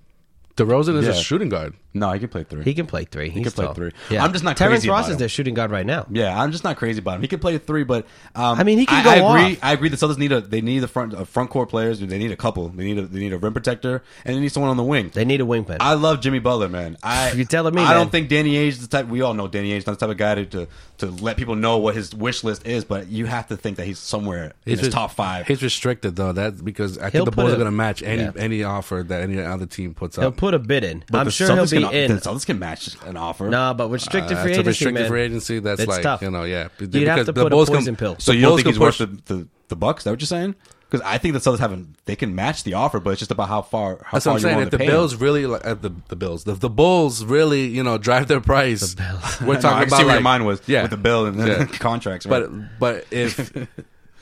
[0.56, 1.12] DeRozan is Yeah.
[1.12, 1.74] a shooting guard.
[1.94, 2.64] No, he can play three.
[2.64, 3.28] He can play three.
[3.28, 3.90] He can play three.
[4.10, 4.24] Yeah.
[4.24, 5.18] I'm just not Terrence crazy Ross about is him.
[5.18, 6.06] their shooting guard right now.
[6.10, 7.20] Yeah, I'm just not crazy about him.
[7.22, 9.52] He can play three, but um, I mean, he can I, go I agree.
[9.56, 9.58] off.
[9.64, 9.88] I agree.
[9.90, 12.00] The Celtics need a they need the front uh, front court players.
[12.00, 12.68] They need a couple.
[12.68, 15.10] They need a they need a rim protector and they need someone on the wing.
[15.12, 15.76] They need a wingman.
[15.80, 16.96] I love Jimmy Butler, man.
[17.02, 17.94] I You're telling me, I man.
[17.96, 19.08] don't think Danny Ainge is the type.
[19.08, 21.36] We all know Danny Ainge is not the type of guy to, to to let
[21.36, 22.84] people know what his wish list is.
[22.84, 25.46] But you have to think that he's somewhere in his top five.
[25.46, 26.32] He's restricted though.
[26.32, 28.32] That's because I He'll think the put Bulls a- are going to match any yeah.
[28.36, 30.22] any offer that any other team puts up.
[30.22, 31.04] he'll put a bid in.
[31.10, 32.14] But I'm the sure Celtics he'll be can, in.
[32.16, 33.48] The Celtics can match an offer.
[33.48, 35.08] Nah, but restricted Uh, free it's a agency, restricted man.
[35.10, 35.58] free agency.
[35.58, 36.22] That's It's like tough.
[36.22, 36.68] you know, yeah.
[36.78, 38.16] You'd have to the put a Bulls can- poison pill.
[38.18, 40.00] So the you don't think he's can worth the, the the Bucks?
[40.02, 40.54] Is that what you're saying?
[40.90, 41.96] Because I think the Celtics haven't.
[42.04, 44.00] They can match the offer, but it's just about how far.
[44.04, 44.60] How That's far what I'm saying.
[44.64, 44.90] If the pay him.
[44.90, 48.42] Bills really, like, uh, the the Bills, the, the Bulls really, you know, drive their
[48.42, 48.92] price.
[48.92, 49.40] The Bills.
[49.40, 50.60] We're No, talking I about see where like, your mind was.
[50.66, 51.64] yeah, with the bill and Yeah.
[51.78, 52.26] contracts.
[52.26, 52.40] Right?
[52.42, 53.56] But but if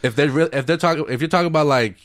[0.05, 1.97] if they really if they're talking if you're talking about like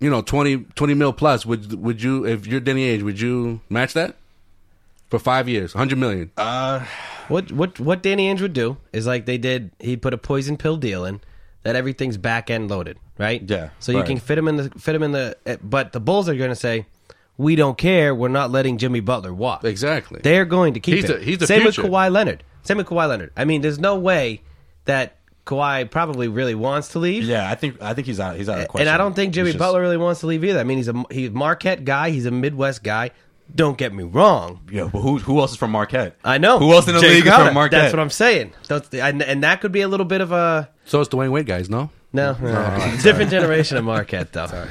[0.00, 3.62] you know 20, 20 mil plus, would would you if you're Danny Ainge, would you
[3.70, 4.16] match that
[5.18, 6.30] for five years, hundred million?
[6.36, 6.84] uh,
[7.28, 9.70] What what what Danny Ainge would do is like they did.
[9.80, 11.20] He put a poison pill deal in
[11.62, 13.42] that everything's back end loaded, right?
[13.48, 14.06] Yeah, So you right.
[14.06, 15.36] can fit him in the fit him in the.
[15.46, 16.86] eh, But the Bulls are going to say,
[17.38, 18.14] "We don't care.
[18.14, 20.20] We're not letting Jimmy Butler walk." Exactly.
[20.22, 21.18] They're going to keep He's him.
[21.18, 21.82] the- he's the Same future.
[21.82, 22.44] with Kawhi Leonard.
[22.62, 23.30] Same with Kawhi Leonard.
[23.36, 24.42] I mean, there's no way
[24.86, 27.24] that Kawhi probably really wants to leave.
[27.24, 28.36] yeah, I think I think he's out.
[28.36, 28.86] He's out of question.
[28.88, 30.60] And I don't think Jimmy just- Butler really wants to leave either.
[30.60, 32.10] I mean, he's a he's a Marquette guy.
[32.10, 33.10] He's a Midwest guy.
[33.54, 34.60] Don't get me wrong.
[34.70, 36.16] Yeah, but who who else is from Marquette?
[36.24, 37.44] I know who else in the Jae league is Crowder.
[37.46, 37.80] from Marquette.
[37.82, 38.52] That's what I'm saying.
[38.68, 41.30] That's the- and, and that could be a little bit of a so it's Dwyane
[41.30, 41.90] Wade guys, no?
[42.12, 44.66] no, no, different generation of Marquette though.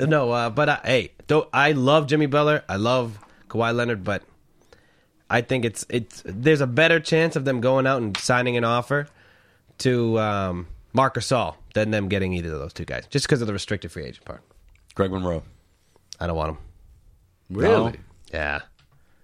[0.06, 2.62] no, uh, but uh, hey, though I love Jimmy Butler.
[2.68, 4.22] I love Kawhi Leonard, but
[5.30, 8.64] I think it's it's there's a better chance of them going out and signing an
[8.64, 9.08] offer
[9.78, 13.46] to um, Marc Gasol than them getting either of those two guys, just because of
[13.46, 14.42] the restricted free agent part.
[14.94, 15.42] Greg Monroe.
[16.20, 16.58] I don't want him.
[17.50, 17.98] Really?
[18.32, 18.60] Yeah,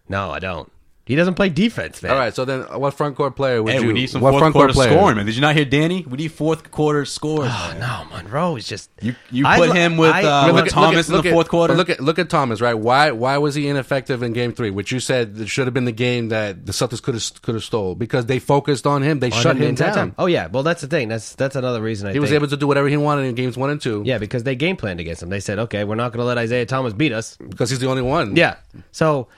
[0.09, 0.71] no, I don't.
[1.07, 2.13] He doesn't play defense, man.
[2.13, 2.35] All right.
[2.35, 3.89] So then, what front court player would Hey, you?
[3.89, 4.99] we need some what fourth front quarter court player?
[4.99, 5.27] scoring, man.
[5.27, 6.03] Did you not hear Danny?
[6.09, 7.49] We need fourth quarter scores.
[7.51, 7.79] man.
[7.79, 10.55] No, Monroe is just You you I put lo- him with I- uh, I mean,
[10.55, 11.75] with Thomas in the fourth quarter.
[11.75, 12.73] But look at look at Thomas, right?
[12.73, 14.71] Why why was he ineffective in Game Three?
[14.71, 17.55] Which you said it should have been the game that the Celtics could have could
[17.55, 19.21] have stole because they focused on him.
[19.21, 19.95] They on shut the him entire down.
[19.97, 20.15] time.
[20.19, 21.09] Oh yeah, well that's the thing.
[21.09, 23.59] That's that's another reason I He was able to do whatever he wanted in games
[23.59, 24.03] one and two.
[24.07, 25.29] Yeah, because they game planned against him.
[25.29, 27.37] They said, okay, we're not going to let Isaiah Thomas beat us.
[27.37, 28.37] because he's the only one.
[28.37, 28.57] Yeah.
[28.91, 29.29] So,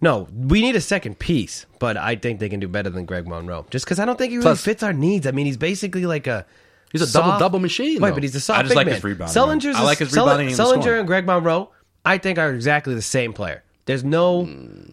[0.00, 3.26] no, we need a second piece, but I think they can do better than Greg
[3.26, 3.66] Monroe.
[3.70, 5.26] Just because I don't think he really Plus- fits our needs.
[5.26, 6.44] I mean, he's basically like a.
[6.92, 8.14] He's a soft- double-double machine, Right, though.
[8.14, 8.94] but he's a soft I just big like man.
[8.96, 9.76] his rebounding, Sullinger's man.
[9.76, 10.98] I a- like his Sell- rebounding and the Sullinger scoring.
[11.00, 11.70] and Greg Monroe,
[12.04, 13.64] I think, are exactly the same player.
[13.86, 14.48] There's no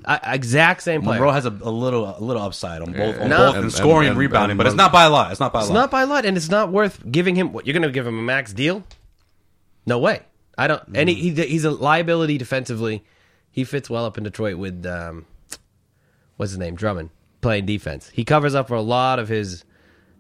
[0.06, 1.20] uh, exact same player.
[1.20, 3.38] Monroe has a, a little a little upside on both on No.
[3.38, 5.30] both in And- scoring and, and- rebounding, and- but it's not by a lot.
[5.32, 5.66] It's not by a lot.
[5.68, 5.80] It's lot.
[5.82, 7.54] not by a lot, and it's not worth giving him.
[7.54, 8.84] What you're going to give him a max deal?
[9.86, 10.22] No way.
[10.58, 10.82] I don't.
[10.94, 13.04] And he, he he's a liability defensively.
[13.52, 15.26] He fits well up in Detroit with um,
[16.38, 17.10] what's his name, Drummond,
[17.42, 18.10] playing defense.
[18.14, 19.66] He covers up for a lot of his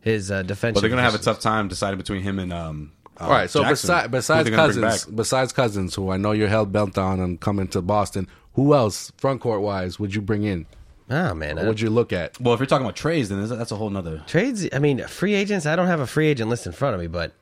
[0.01, 0.75] his uh, defensive.
[0.75, 2.91] but they're gonna have a tough time deciding between him and um.
[3.19, 3.49] Uh, All right.
[3.49, 3.87] So Jackson.
[3.87, 7.19] besides besides they're gonna bring Cousins, besides Cousins, who I know you're hell bent on
[7.19, 10.65] and coming to Boston, who else front court wise would you bring in?
[11.09, 12.39] Oh man, Or uh, would you look at?
[12.39, 14.23] Well, if you're talking about trades, then that's- that's a whole nother.
[14.27, 14.65] trades?
[14.73, 15.65] I mean, free agents.
[15.65, 17.33] I don't have a free agent list in front of me, but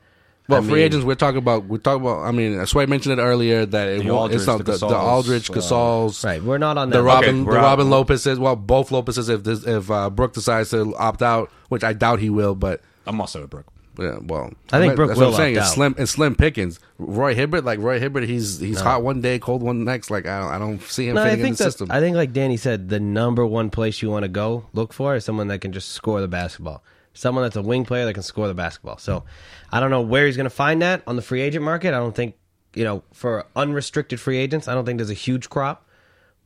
[0.50, 1.64] Well, I free mean- agents, we're talking about.
[1.64, 2.20] We're talking about.
[2.24, 4.78] I mean, Sway mentioned it earlier that it The won't, it's Aldridge, not the the,
[4.78, 7.02] the Gasols, Aldridge, uh, Right, we're not on the that.
[7.02, 7.62] Robin, Okay, the we're out.
[7.62, 8.38] Robin Lopez's.
[8.38, 9.28] Well, both Lopez's.
[9.28, 12.80] If this, if uh, Brook decides to opt out, which I doubt he will, but
[13.06, 13.66] I'm also a Brook.
[13.98, 15.56] yeah, well, I think Brook that's will what I'm saying.
[15.56, 15.74] It's out.
[15.74, 15.94] slim.
[15.98, 16.80] It's slim pickings.
[16.98, 20.10] Roy Hibbert, like Roy Hibbert, he's he's hot one day, cold one next.
[20.10, 21.88] Like I don't, I don't see him No, I fitting in the that, system.
[21.90, 25.14] I think, like Danny said, the number one place you want to go look for
[25.16, 26.82] is someone that can just score the basketball.
[27.12, 28.98] Someone that's a wing player that can score the basketball.
[28.98, 29.24] So,
[29.72, 31.88] I don't know where he's going to find that on the free agent market.
[31.88, 32.34] I don't think
[32.74, 34.68] you know for unrestricted free agents.
[34.68, 35.86] I don't think there's a huge crop,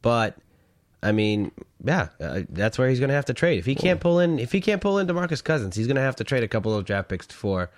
[0.02, 0.36] but
[1.02, 1.52] I mean,
[1.84, 3.58] yeah, uh, that's where he's going to have to trade.
[3.58, 6.02] If he can't pull in, if he can't pull in Demarcus Cousins, he's going to
[6.02, 7.70] have to trade a couple of draft picks for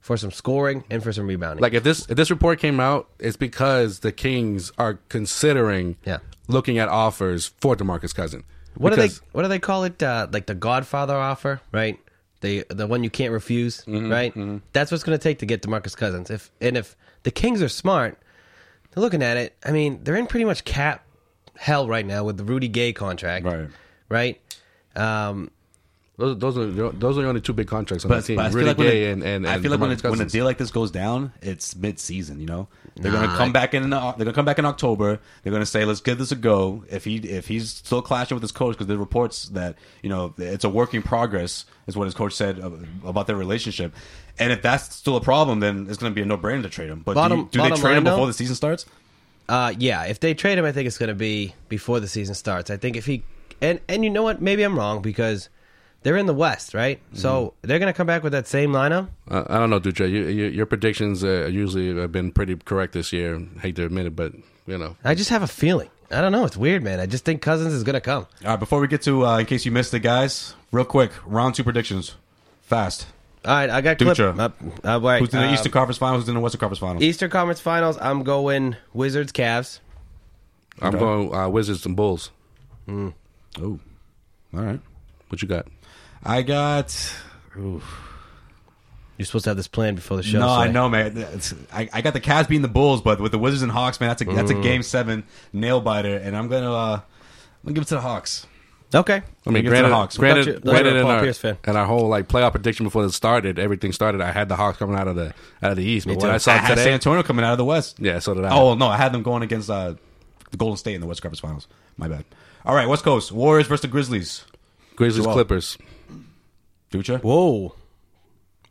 [0.00, 1.60] for some scoring and for some rebounding.
[1.62, 6.18] Like if this if this report came out, it's because the Kings are considering Yeah.
[6.48, 8.44] looking at offers for Demarcus Cousins.
[8.76, 10.02] What do they what do they call it?
[10.02, 12.00] Uh, like the Godfather offer, right?
[12.40, 14.62] The the one you can't refuse, Mm-hmm, right?
[14.72, 16.30] That's what's going to take to get Demarcus Cousins.
[16.30, 18.18] If and if the Kings are smart,
[18.90, 19.54] they're looking at it.
[19.64, 21.04] I mean, they're in pretty much cap
[21.56, 23.68] hell right now with the Rudy Gay contract, Right.
[24.08, 24.40] Right.
[24.96, 25.50] Um,
[26.20, 28.36] Those, those are those are the only two big contracts on But, the team.
[28.36, 30.12] but I feel like when, Gay it- and, and, I feel like when, it, when
[30.12, 30.32] a Cousins.
[30.32, 32.38] deal like this goes down, it's mid-season.
[32.40, 33.92] You know, they're Nah, gonna come I- back in.
[33.92, 35.18] uh, They're gonna come back in October.
[35.42, 38.42] They're gonna say, "Let's give this a go." If he if he's still clashing with
[38.42, 41.96] his coach, because there are reports that you know it's a work in progress, is
[41.96, 42.58] what his coach said
[43.04, 43.94] about their relationship.
[44.38, 47.00] And if that's still a problem, then it's gonna be a no-brainer to trade him.
[47.04, 48.86] But Bottom- do, you, do they trade him before though- the season starts?
[49.48, 52.36] Uh, yeah, if they trade him, I think it's going to be before the season
[52.36, 52.70] starts.
[52.70, 53.24] I think if he
[53.60, 55.48] and and you know what, maybe I'm wrong because
[56.02, 57.00] they're in the West, right?
[57.12, 59.08] So they're going to come back with that same lineup.
[59.28, 60.10] Uh, I don't know, Dutra.
[60.10, 63.40] You, you, your predictions uh, usually have been pretty correct this year.
[63.60, 64.32] Hate to admit it, but
[64.66, 64.96] you know.
[65.04, 65.90] I just have a feeling.
[66.10, 66.44] I don't know.
[66.44, 66.98] It's weird, man.
[67.00, 68.26] I just think Cousins is going to come.
[68.42, 71.12] All right, before we get to, uh, in case you missed it, guys, real quick,
[71.24, 72.14] round two predictions,
[72.62, 73.06] fast.
[73.44, 74.16] All right, I got clip.
[74.16, 74.38] Dutra.
[74.84, 76.22] Uh, uh, wait, Who's in the um, Eastern Conference Finals?
[76.22, 77.02] Who's in the Western Conference Finals?
[77.02, 77.96] Eastern Conference Finals?
[78.00, 79.78] I'm going Wizards, Cavs.
[80.82, 82.30] I'm going uh, Wizards and Bulls.
[82.88, 83.12] Oh,
[83.62, 83.78] all
[84.52, 84.80] right.
[85.28, 85.66] What you got?
[86.24, 87.14] I got.
[87.56, 87.80] You're
[89.26, 90.38] supposed to have this plan before the show.
[90.38, 91.16] no, so I know, man.
[91.16, 94.00] It's- I, I got the Cavs beating the Bulls, but with the Wizards and Hawks,
[94.00, 97.02] man, that's a that's a game seven nail biter, and I'm gonna uh, I'm
[97.64, 98.46] gonna give it to the Hawks.
[98.92, 99.16] Okay.
[99.46, 100.16] I mean, Give it to the granted, Hawks.
[100.16, 101.58] granted, Thought you- thought you granted a in, Paul our, Pierce fan.
[101.64, 104.20] and our whole like playoff prediction before it started, everything started.
[104.20, 105.26] I had the Hawks coming out of the
[105.62, 106.30] out of the East, but Me what too.
[106.32, 108.00] I saw I had today, San Antonio coming out of the West.
[108.00, 108.54] yeah, so did I.
[108.56, 109.94] Oh no, I had them going against uh,
[110.50, 111.68] the Golden State in the West Conference Finals.
[111.98, 112.24] My bad.
[112.64, 114.44] All right, West Coast Warriors versus the Grizzlies.
[114.96, 115.34] Grizzlies, Joel.
[115.34, 115.76] Clippers.
[116.90, 117.22] Ducha.
[117.22, 117.74] Whoa.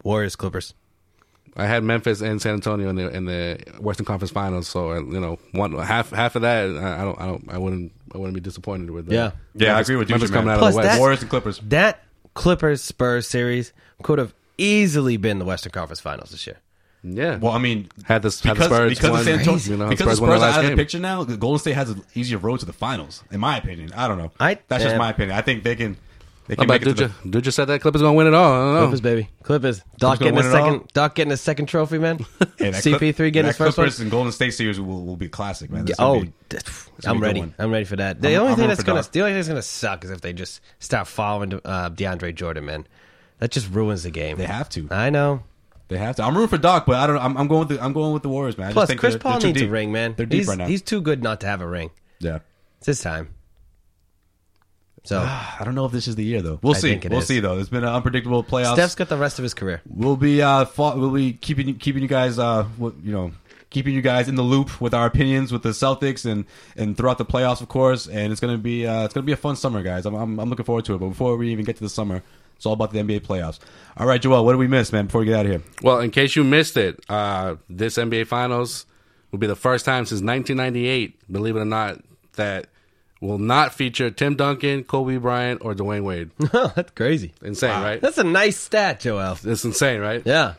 [0.03, 0.73] Warriors, Clippers.
[1.58, 4.95] I had Memphis and San Antonio in the in the Western Conference Finals, so uh,
[4.99, 8.17] you know, one half half of that, I I don't, I don't, I wouldn't, I
[8.17, 9.13] wouldn't be disappointed with that.
[9.13, 9.32] Yeah.
[9.55, 10.39] Yeah, I agree with you, Memphis man.
[10.41, 10.89] coming out Plus of the West.
[10.95, 11.60] that- Warriors and Clippers.
[11.67, 12.03] That
[12.34, 16.58] Clippers Spurs series could have easily been the Western Conference Finals this year.
[17.03, 17.38] yeah.
[17.38, 19.77] Well, I mean, had the had the because, Spurs because won, of San Antonio, you
[19.77, 20.77] know, because the Spurs won Spurs are last out of the game.
[20.77, 21.23] picture now.
[21.23, 23.91] Golden State has an easier road to the finals, in my opinion.
[23.93, 24.32] I don't know.
[24.39, 25.36] I- That's just my opinion.
[25.38, 25.97] I think they can.
[26.49, 27.31] They How can about make it to Duja?
[27.43, 28.51] Duja said that Clippers gonna win it all.
[28.51, 28.79] I don't know.
[28.88, 29.29] Clippers, baby.
[29.43, 29.83] Clippers.
[29.99, 30.71] Doc gonna getting a win it all?
[30.73, 30.93] second.
[30.93, 32.17] Doc getting his second trophy, man.
[32.39, 32.45] the.
[32.57, 33.85] Hey, that Clip- CP3 getting that his first one.
[33.85, 35.81] Clippers and Golden State series will, will be classic, man.
[35.85, 37.39] Yeah, That's gonna oh, be- d- gonna I'm good ready.
[37.41, 37.53] one.
[37.59, 38.19] I'm ready for that.
[38.19, 39.12] The I'm- only I'm thing rooting that's for gonna Doc.
[39.12, 42.65] the only thing that's gonna suck is if they just start following uh, DeAndre Jordan,
[42.65, 42.88] man.
[43.38, 44.38] That just ruins the game.
[44.38, 44.88] They have to.
[44.89, 45.43] I know.
[45.88, 46.23] They have to.
[46.23, 47.17] I'm rooting for Doc, but I don't.
[47.19, 47.83] I'm, I'm going with the.
[47.83, 48.65] I'm going with the Warriors, man.
[48.65, 49.71] I just Plus, think Chris they're- Paul they're too needs a deep.
[49.71, 50.15] ring, man.
[50.17, 50.65] They're deep he's, right now.
[50.67, 51.91] He's too good not to have a ring.
[52.19, 52.39] yeah.
[52.79, 53.29] It's his time.
[55.03, 56.59] So I don't know if this is the year though.
[56.62, 56.89] We'll I see.
[56.91, 57.27] think it We'll is.
[57.27, 57.57] see though.
[57.59, 58.73] It's been an unpredictable playoffs.
[58.73, 59.81] Steph's got the rest of his career.
[59.88, 63.31] We'll be uh fought, we'll be keeping keeping you guys uh what you know
[63.69, 67.17] keeping you guys in the loop with our opinions with the Celtics and and throughout
[67.19, 69.83] the playoffs of course and it's gonna be uh it's gonna be a fun summer
[69.83, 71.89] guys I'm I'm, I'm looking forward to it but before we even get to the
[71.89, 72.23] summer
[72.55, 73.57] it's all about the NBA playoffs.
[73.95, 75.05] All right, Joel, what did we miss, man?
[75.05, 78.27] Before we get out of here, Well, in case you missed it, uh, this NBA
[78.27, 78.85] Finals
[79.31, 82.01] will be the first time since 1998, believe it or not,
[82.33, 82.67] that
[83.21, 86.32] will not feature Tim Duncan, Kobe Bryant, or Dwyane Wade.
[86.51, 87.34] That's crazy.
[87.41, 88.01] Insane, right?
[88.01, 89.38] That's a nice stat, Joel.
[89.43, 90.21] It's insane, right?
[90.25, 90.53] Yeah.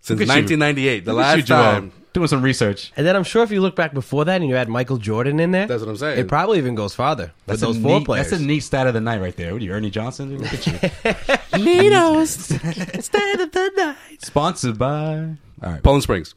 [0.00, 0.56] Since Look at you.
[0.58, 1.92] 1998, the Look at you, last Joel, time.
[2.12, 2.92] doing some research.
[2.96, 5.40] And then I'm sure if you look back before that and you add Michael Jordan
[5.40, 6.18] in there, That's what I'm saying.
[6.20, 8.30] It probably even goes farther with those a four neat, players.
[8.30, 9.52] That's a neat stat of the night right there.
[9.52, 10.38] What are you, Ernie Johnson?
[10.38, 10.72] Look at you.
[12.26, 14.22] stat of the night.
[14.24, 15.36] Sponsored by.
[15.62, 15.82] All right.
[15.82, 16.34] Poland Springs.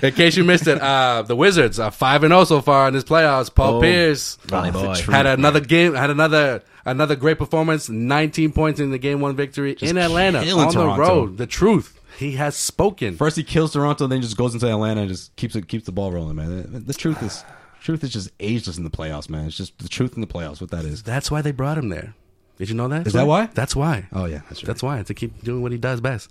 [0.00, 2.94] In case you missed it, uh, the Wizards are five and zero so far in
[2.94, 3.54] this playoffs.
[3.54, 3.82] Paul Boom.
[3.82, 4.70] Pierce Ronnie
[5.10, 7.88] had another game, had another another great performance.
[7.88, 10.94] Nineteen points in the game one victory in Atlanta on Toronto.
[10.94, 11.36] the road.
[11.36, 13.16] The truth, he has spoken.
[13.16, 15.92] First he kills Toronto, then just goes into Atlanta and just keeps it keeps the
[15.92, 16.72] ball rolling, man.
[16.72, 17.44] The, the truth is,
[17.82, 19.46] truth is just ageless in the playoffs, man.
[19.46, 20.60] It's just the truth in the playoffs.
[20.60, 21.02] What that is.
[21.02, 22.14] That's why they brought him there.
[22.56, 23.06] Did you know that?
[23.06, 23.46] Is that why?
[23.46, 24.06] That's why.
[24.12, 24.66] Oh yeah, that's right.
[24.66, 26.30] That's why to keep doing what he does best.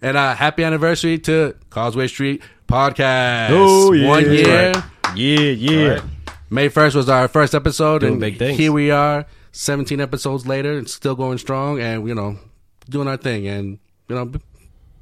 [0.00, 3.48] And uh, happy anniversary to Causeway Street Podcast.
[3.52, 4.08] Oh, yeah.
[4.08, 4.72] one year.
[5.16, 6.00] Yeah, yeah.
[6.50, 10.88] May first was our first episode, Doing and here we are, seventeen episodes later, and
[10.88, 12.38] still going strong, and you know,
[12.88, 13.46] doing our thing.
[13.48, 13.78] And
[14.08, 14.30] you know,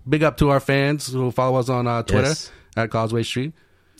[0.08, 2.52] big up to our fans who follow us on uh, Twitter Yes.
[2.76, 3.52] at Causeway Street.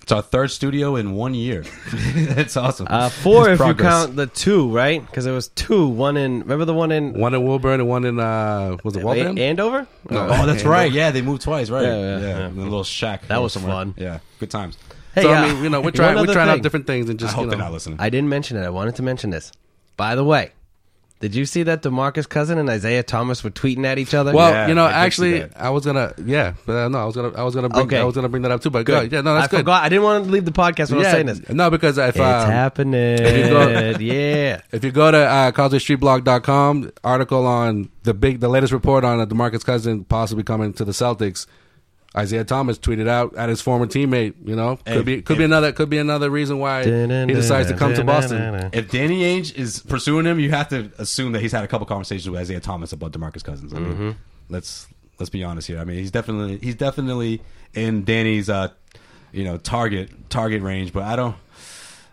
[0.07, 1.64] It's our third studio in one year.
[2.14, 2.87] That's awesome.
[2.88, 3.85] Uh, four It's if progress.
[3.85, 5.05] you count the two, right?
[5.05, 5.88] Because there was two.
[5.88, 9.03] One in remember the one in One in Woburn and one in uh, was it
[9.03, 9.37] Waltham?
[9.37, 9.88] A- Andover?
[10.09, 10.92] Oh, that's right.
[10.92, 11.83] Yeah, they moved twice, right?
[11.83, 12.47] Yeah, yeah, yeah.
[12.47, 13.27] in a little shack.
[13.27, 13.73] That was somewhere.
[13.73, 13.95] fun.
[13.97, 14.79] Yeah, good times.
[15.12, 17.11] Hey, so uh, I mean, you know, we're trying we're other trying out different things
[17.11, 17.99] and I just hope you they're not listening.
[17.99, 18.62] I didn't mention it.
[18.64, 19.51] I wanted to mention this.
[19.97, 20.53] By the way,
[21.19, 24.33] did you see that DeMarcus Cousin and Isaiah Thomas were tweeting at each other?
[24.35, 25.53] Well, Yeah, you know, I did see actually, that.
[25.61, 27.99] I was gonna, yeah, but uh, no, I was gonna, I was gonna, bring, Okay.
[27.99, 28.69] I was gonna bring that up too.
[28.71, 29.11] But good.
[29.11, 29.57] good, yeah, no, that's I good.
[29.61, 29.83] forgot.
[29.83, 31.49] I didn't want to leave the podcast when I was saying this.
[31.49, 33.19] no, because if It's um, happening.
[33.19, 33.69] you go-
[34.01, 34.61] yeah.
[34.73, 39.27] if you go to uh, causewaystreetblog.com, article on the big, the latest report on uh,
[39.27, 41.47] DeMarcus Cousin possibly coming to the Celtics.
[42.17, 44.35] Isaiah Thomas tweeted out at his former teammate.
[44.45, 47.69] You know, could Hey, be, could be another, could be another reason why he decides
[47.71, 48.71] to come to Boston.
[48.73, 51.87] If Danny Ainge is pursuing him, you have to assume that he's had a couple
[51.87, 53.75] conversations with Isaiah Thomas about DeMarcus Cousins.
[53.75, 54.11] I mean, Mm-hmm.
[54.49, 54.87] let's
[55.19, 55.79] let's be honest here.
[55.79, 57.43] I mean, he's definitely he's definitely
[57.75, 58.69] in Danny's uh,
[59.33, 61.37] you know target target range, but I don't.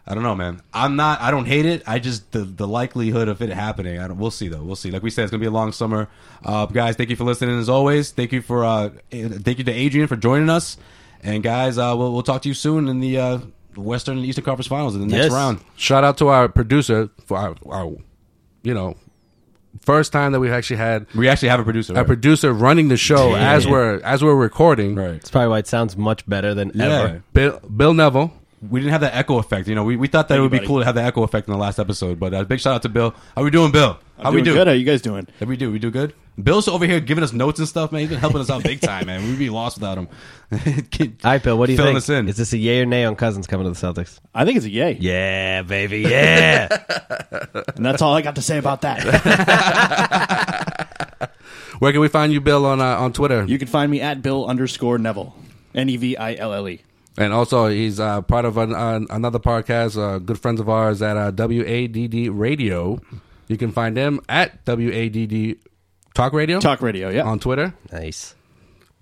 [0.06, 0.62] I don't know, man.
[0.74, 1.22] I'm not.
[1.22, 1.82] I don't hate it.
[1.88, 4.00] I just the the likelihood of it happening.
[4.00, 4.18] I don't.
[4.18, 4.62] We'll see though.
[4.64, 4.92] We'll see.
[4.92, 6.10] Like we said, it's gonna be a long summer.
[6.44, 8.12] Uh, guys, thank you for listening as always.
[8.12, 10.78] Thank you for uh, thank you to Adrian for joining us.
[11.22, 13.38] And guys, uh, we'll we'll talk to you soon in the uh,
[13.78, 15.32] Western and Eastern Conference Finals in the next Yes.
[15.32, 15.62] round.
[15.78, 17.96] Shout out to our producer for our, our
[18.62, 18.98] you know,
[19.82, 21.94] first time that we've actually had We actually have a producer.
[21.94, 22.06] a right?
[22.06, 23.54] producer running the show Yeah.
[23.54, 24.96] as we're as we're recording.
[24.96, 25.14] right.
[25.14, 26.84] That's probably why it sounds much better than Yeah.
[26.86, 27.24] ever.
[27.32, 28.34] Bill, Bill Neville.
[28.70, 29.68] We didn't have that echo effect.
[29.68, 30.68] You know, we, we thought that it Thank would be buddy.
[30.68, 32.20] cool to have the echo effect in the last episode.
[32.20, 33.14] But uh, big shout out to Bill.
[33.36, 34.00] How we doing, Bill?
[34.18, 34.60] How I'm we doing do?
[34.62, 34.68] good.
[34.68, 35.28] How you guys doing?
[35.40, 35.72] How we do?
[35.72, 36.14] We do good.
[36.42, 38.02] Bill's over here giving us notes and stuff, man.
[38.02, 39.24] He's been helping us out big time, man.
[39.24, 40.08] We'd be lost without him.
[40.52, 41.58] All right, Bill.
[41.58, 42.04] What do you Filling think?
[42.04, 42.28] us in.
[42.30, 44.20] Is this a yay or nay on Cousins coming to the Celtics?
[44.34, 46.00] I think it's a yay, Yeah, baby.
[46.02, 46.68] Yeah.
[47.76, 49.04] and that's all I got to say about that.
[51.80, 53.44] Where can we find you, Bill, on uh, on Twitter?
[53.46, 55.36] you can find me at Bill underscore Neville,
[55.76, 56.82] N E V I L L E.
[57.18, 61.02] And also, he's uh, part of an, uh, another podcast, uh, good friends of ours
[61.02, 63.00] at uh, WADD Radio.
[63.48, 65.58] You can find them at WADD
[66.16, 67.10] Talk Radio Talk Radio.
[67.10, 67.24] Yeah.
[67.24, 67.74] on Twitter.
[67.92, 68.36] nice.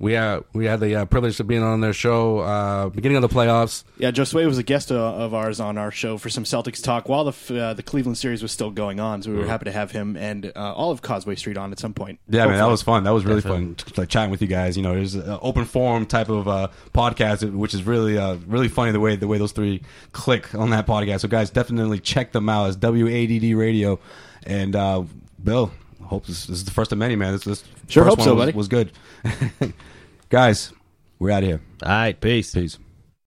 [0.02, 3.22] We uh, we had the uh, privilege of being on their show uh, beginning of
[3.22, 3.84] the playoffs.
[4.00, 7.08] Yeah, Josue was a guest uh, of ours on our show for some Celtics talk
[7.08, 9.22] while the uh, the Cleveland series was still going on.
[9.22, 11.78] So we were happy to have him and uh, all of Causeway Street on at
[11.78, 12.20] some point.
[12.28, 13.04] Yeah, man, that was fun.
[13.04, 14.76] That was really fun, like chatting with you guys.
[14.76, 18.38] You know, it was an open forum type of uh, podcast, which is really, uh,
[18.48, 19.84] really funny the way the way those three
[20.14, 21.20] click on that podcast.
[21.20, 22.70] So, guys, definitely check them out.
[22.70, 24.00] It's WADD Radio,
[24.48, 25.04] and uh,
[25.44, 25.72] Bill,
[26.06, 27.34] hope this, this is the first of many, man.
[27.34, 28.58] This, this Sure first hope so, one was, buddy.
[28.58, 29.74] was good.
[30.32, 30.72] guys,
[31.20, 31.62] we're out of here.
[31.84, 32.20] All right.
[32.20, 32.54] Peace.
[32.54, 32.80] Peace.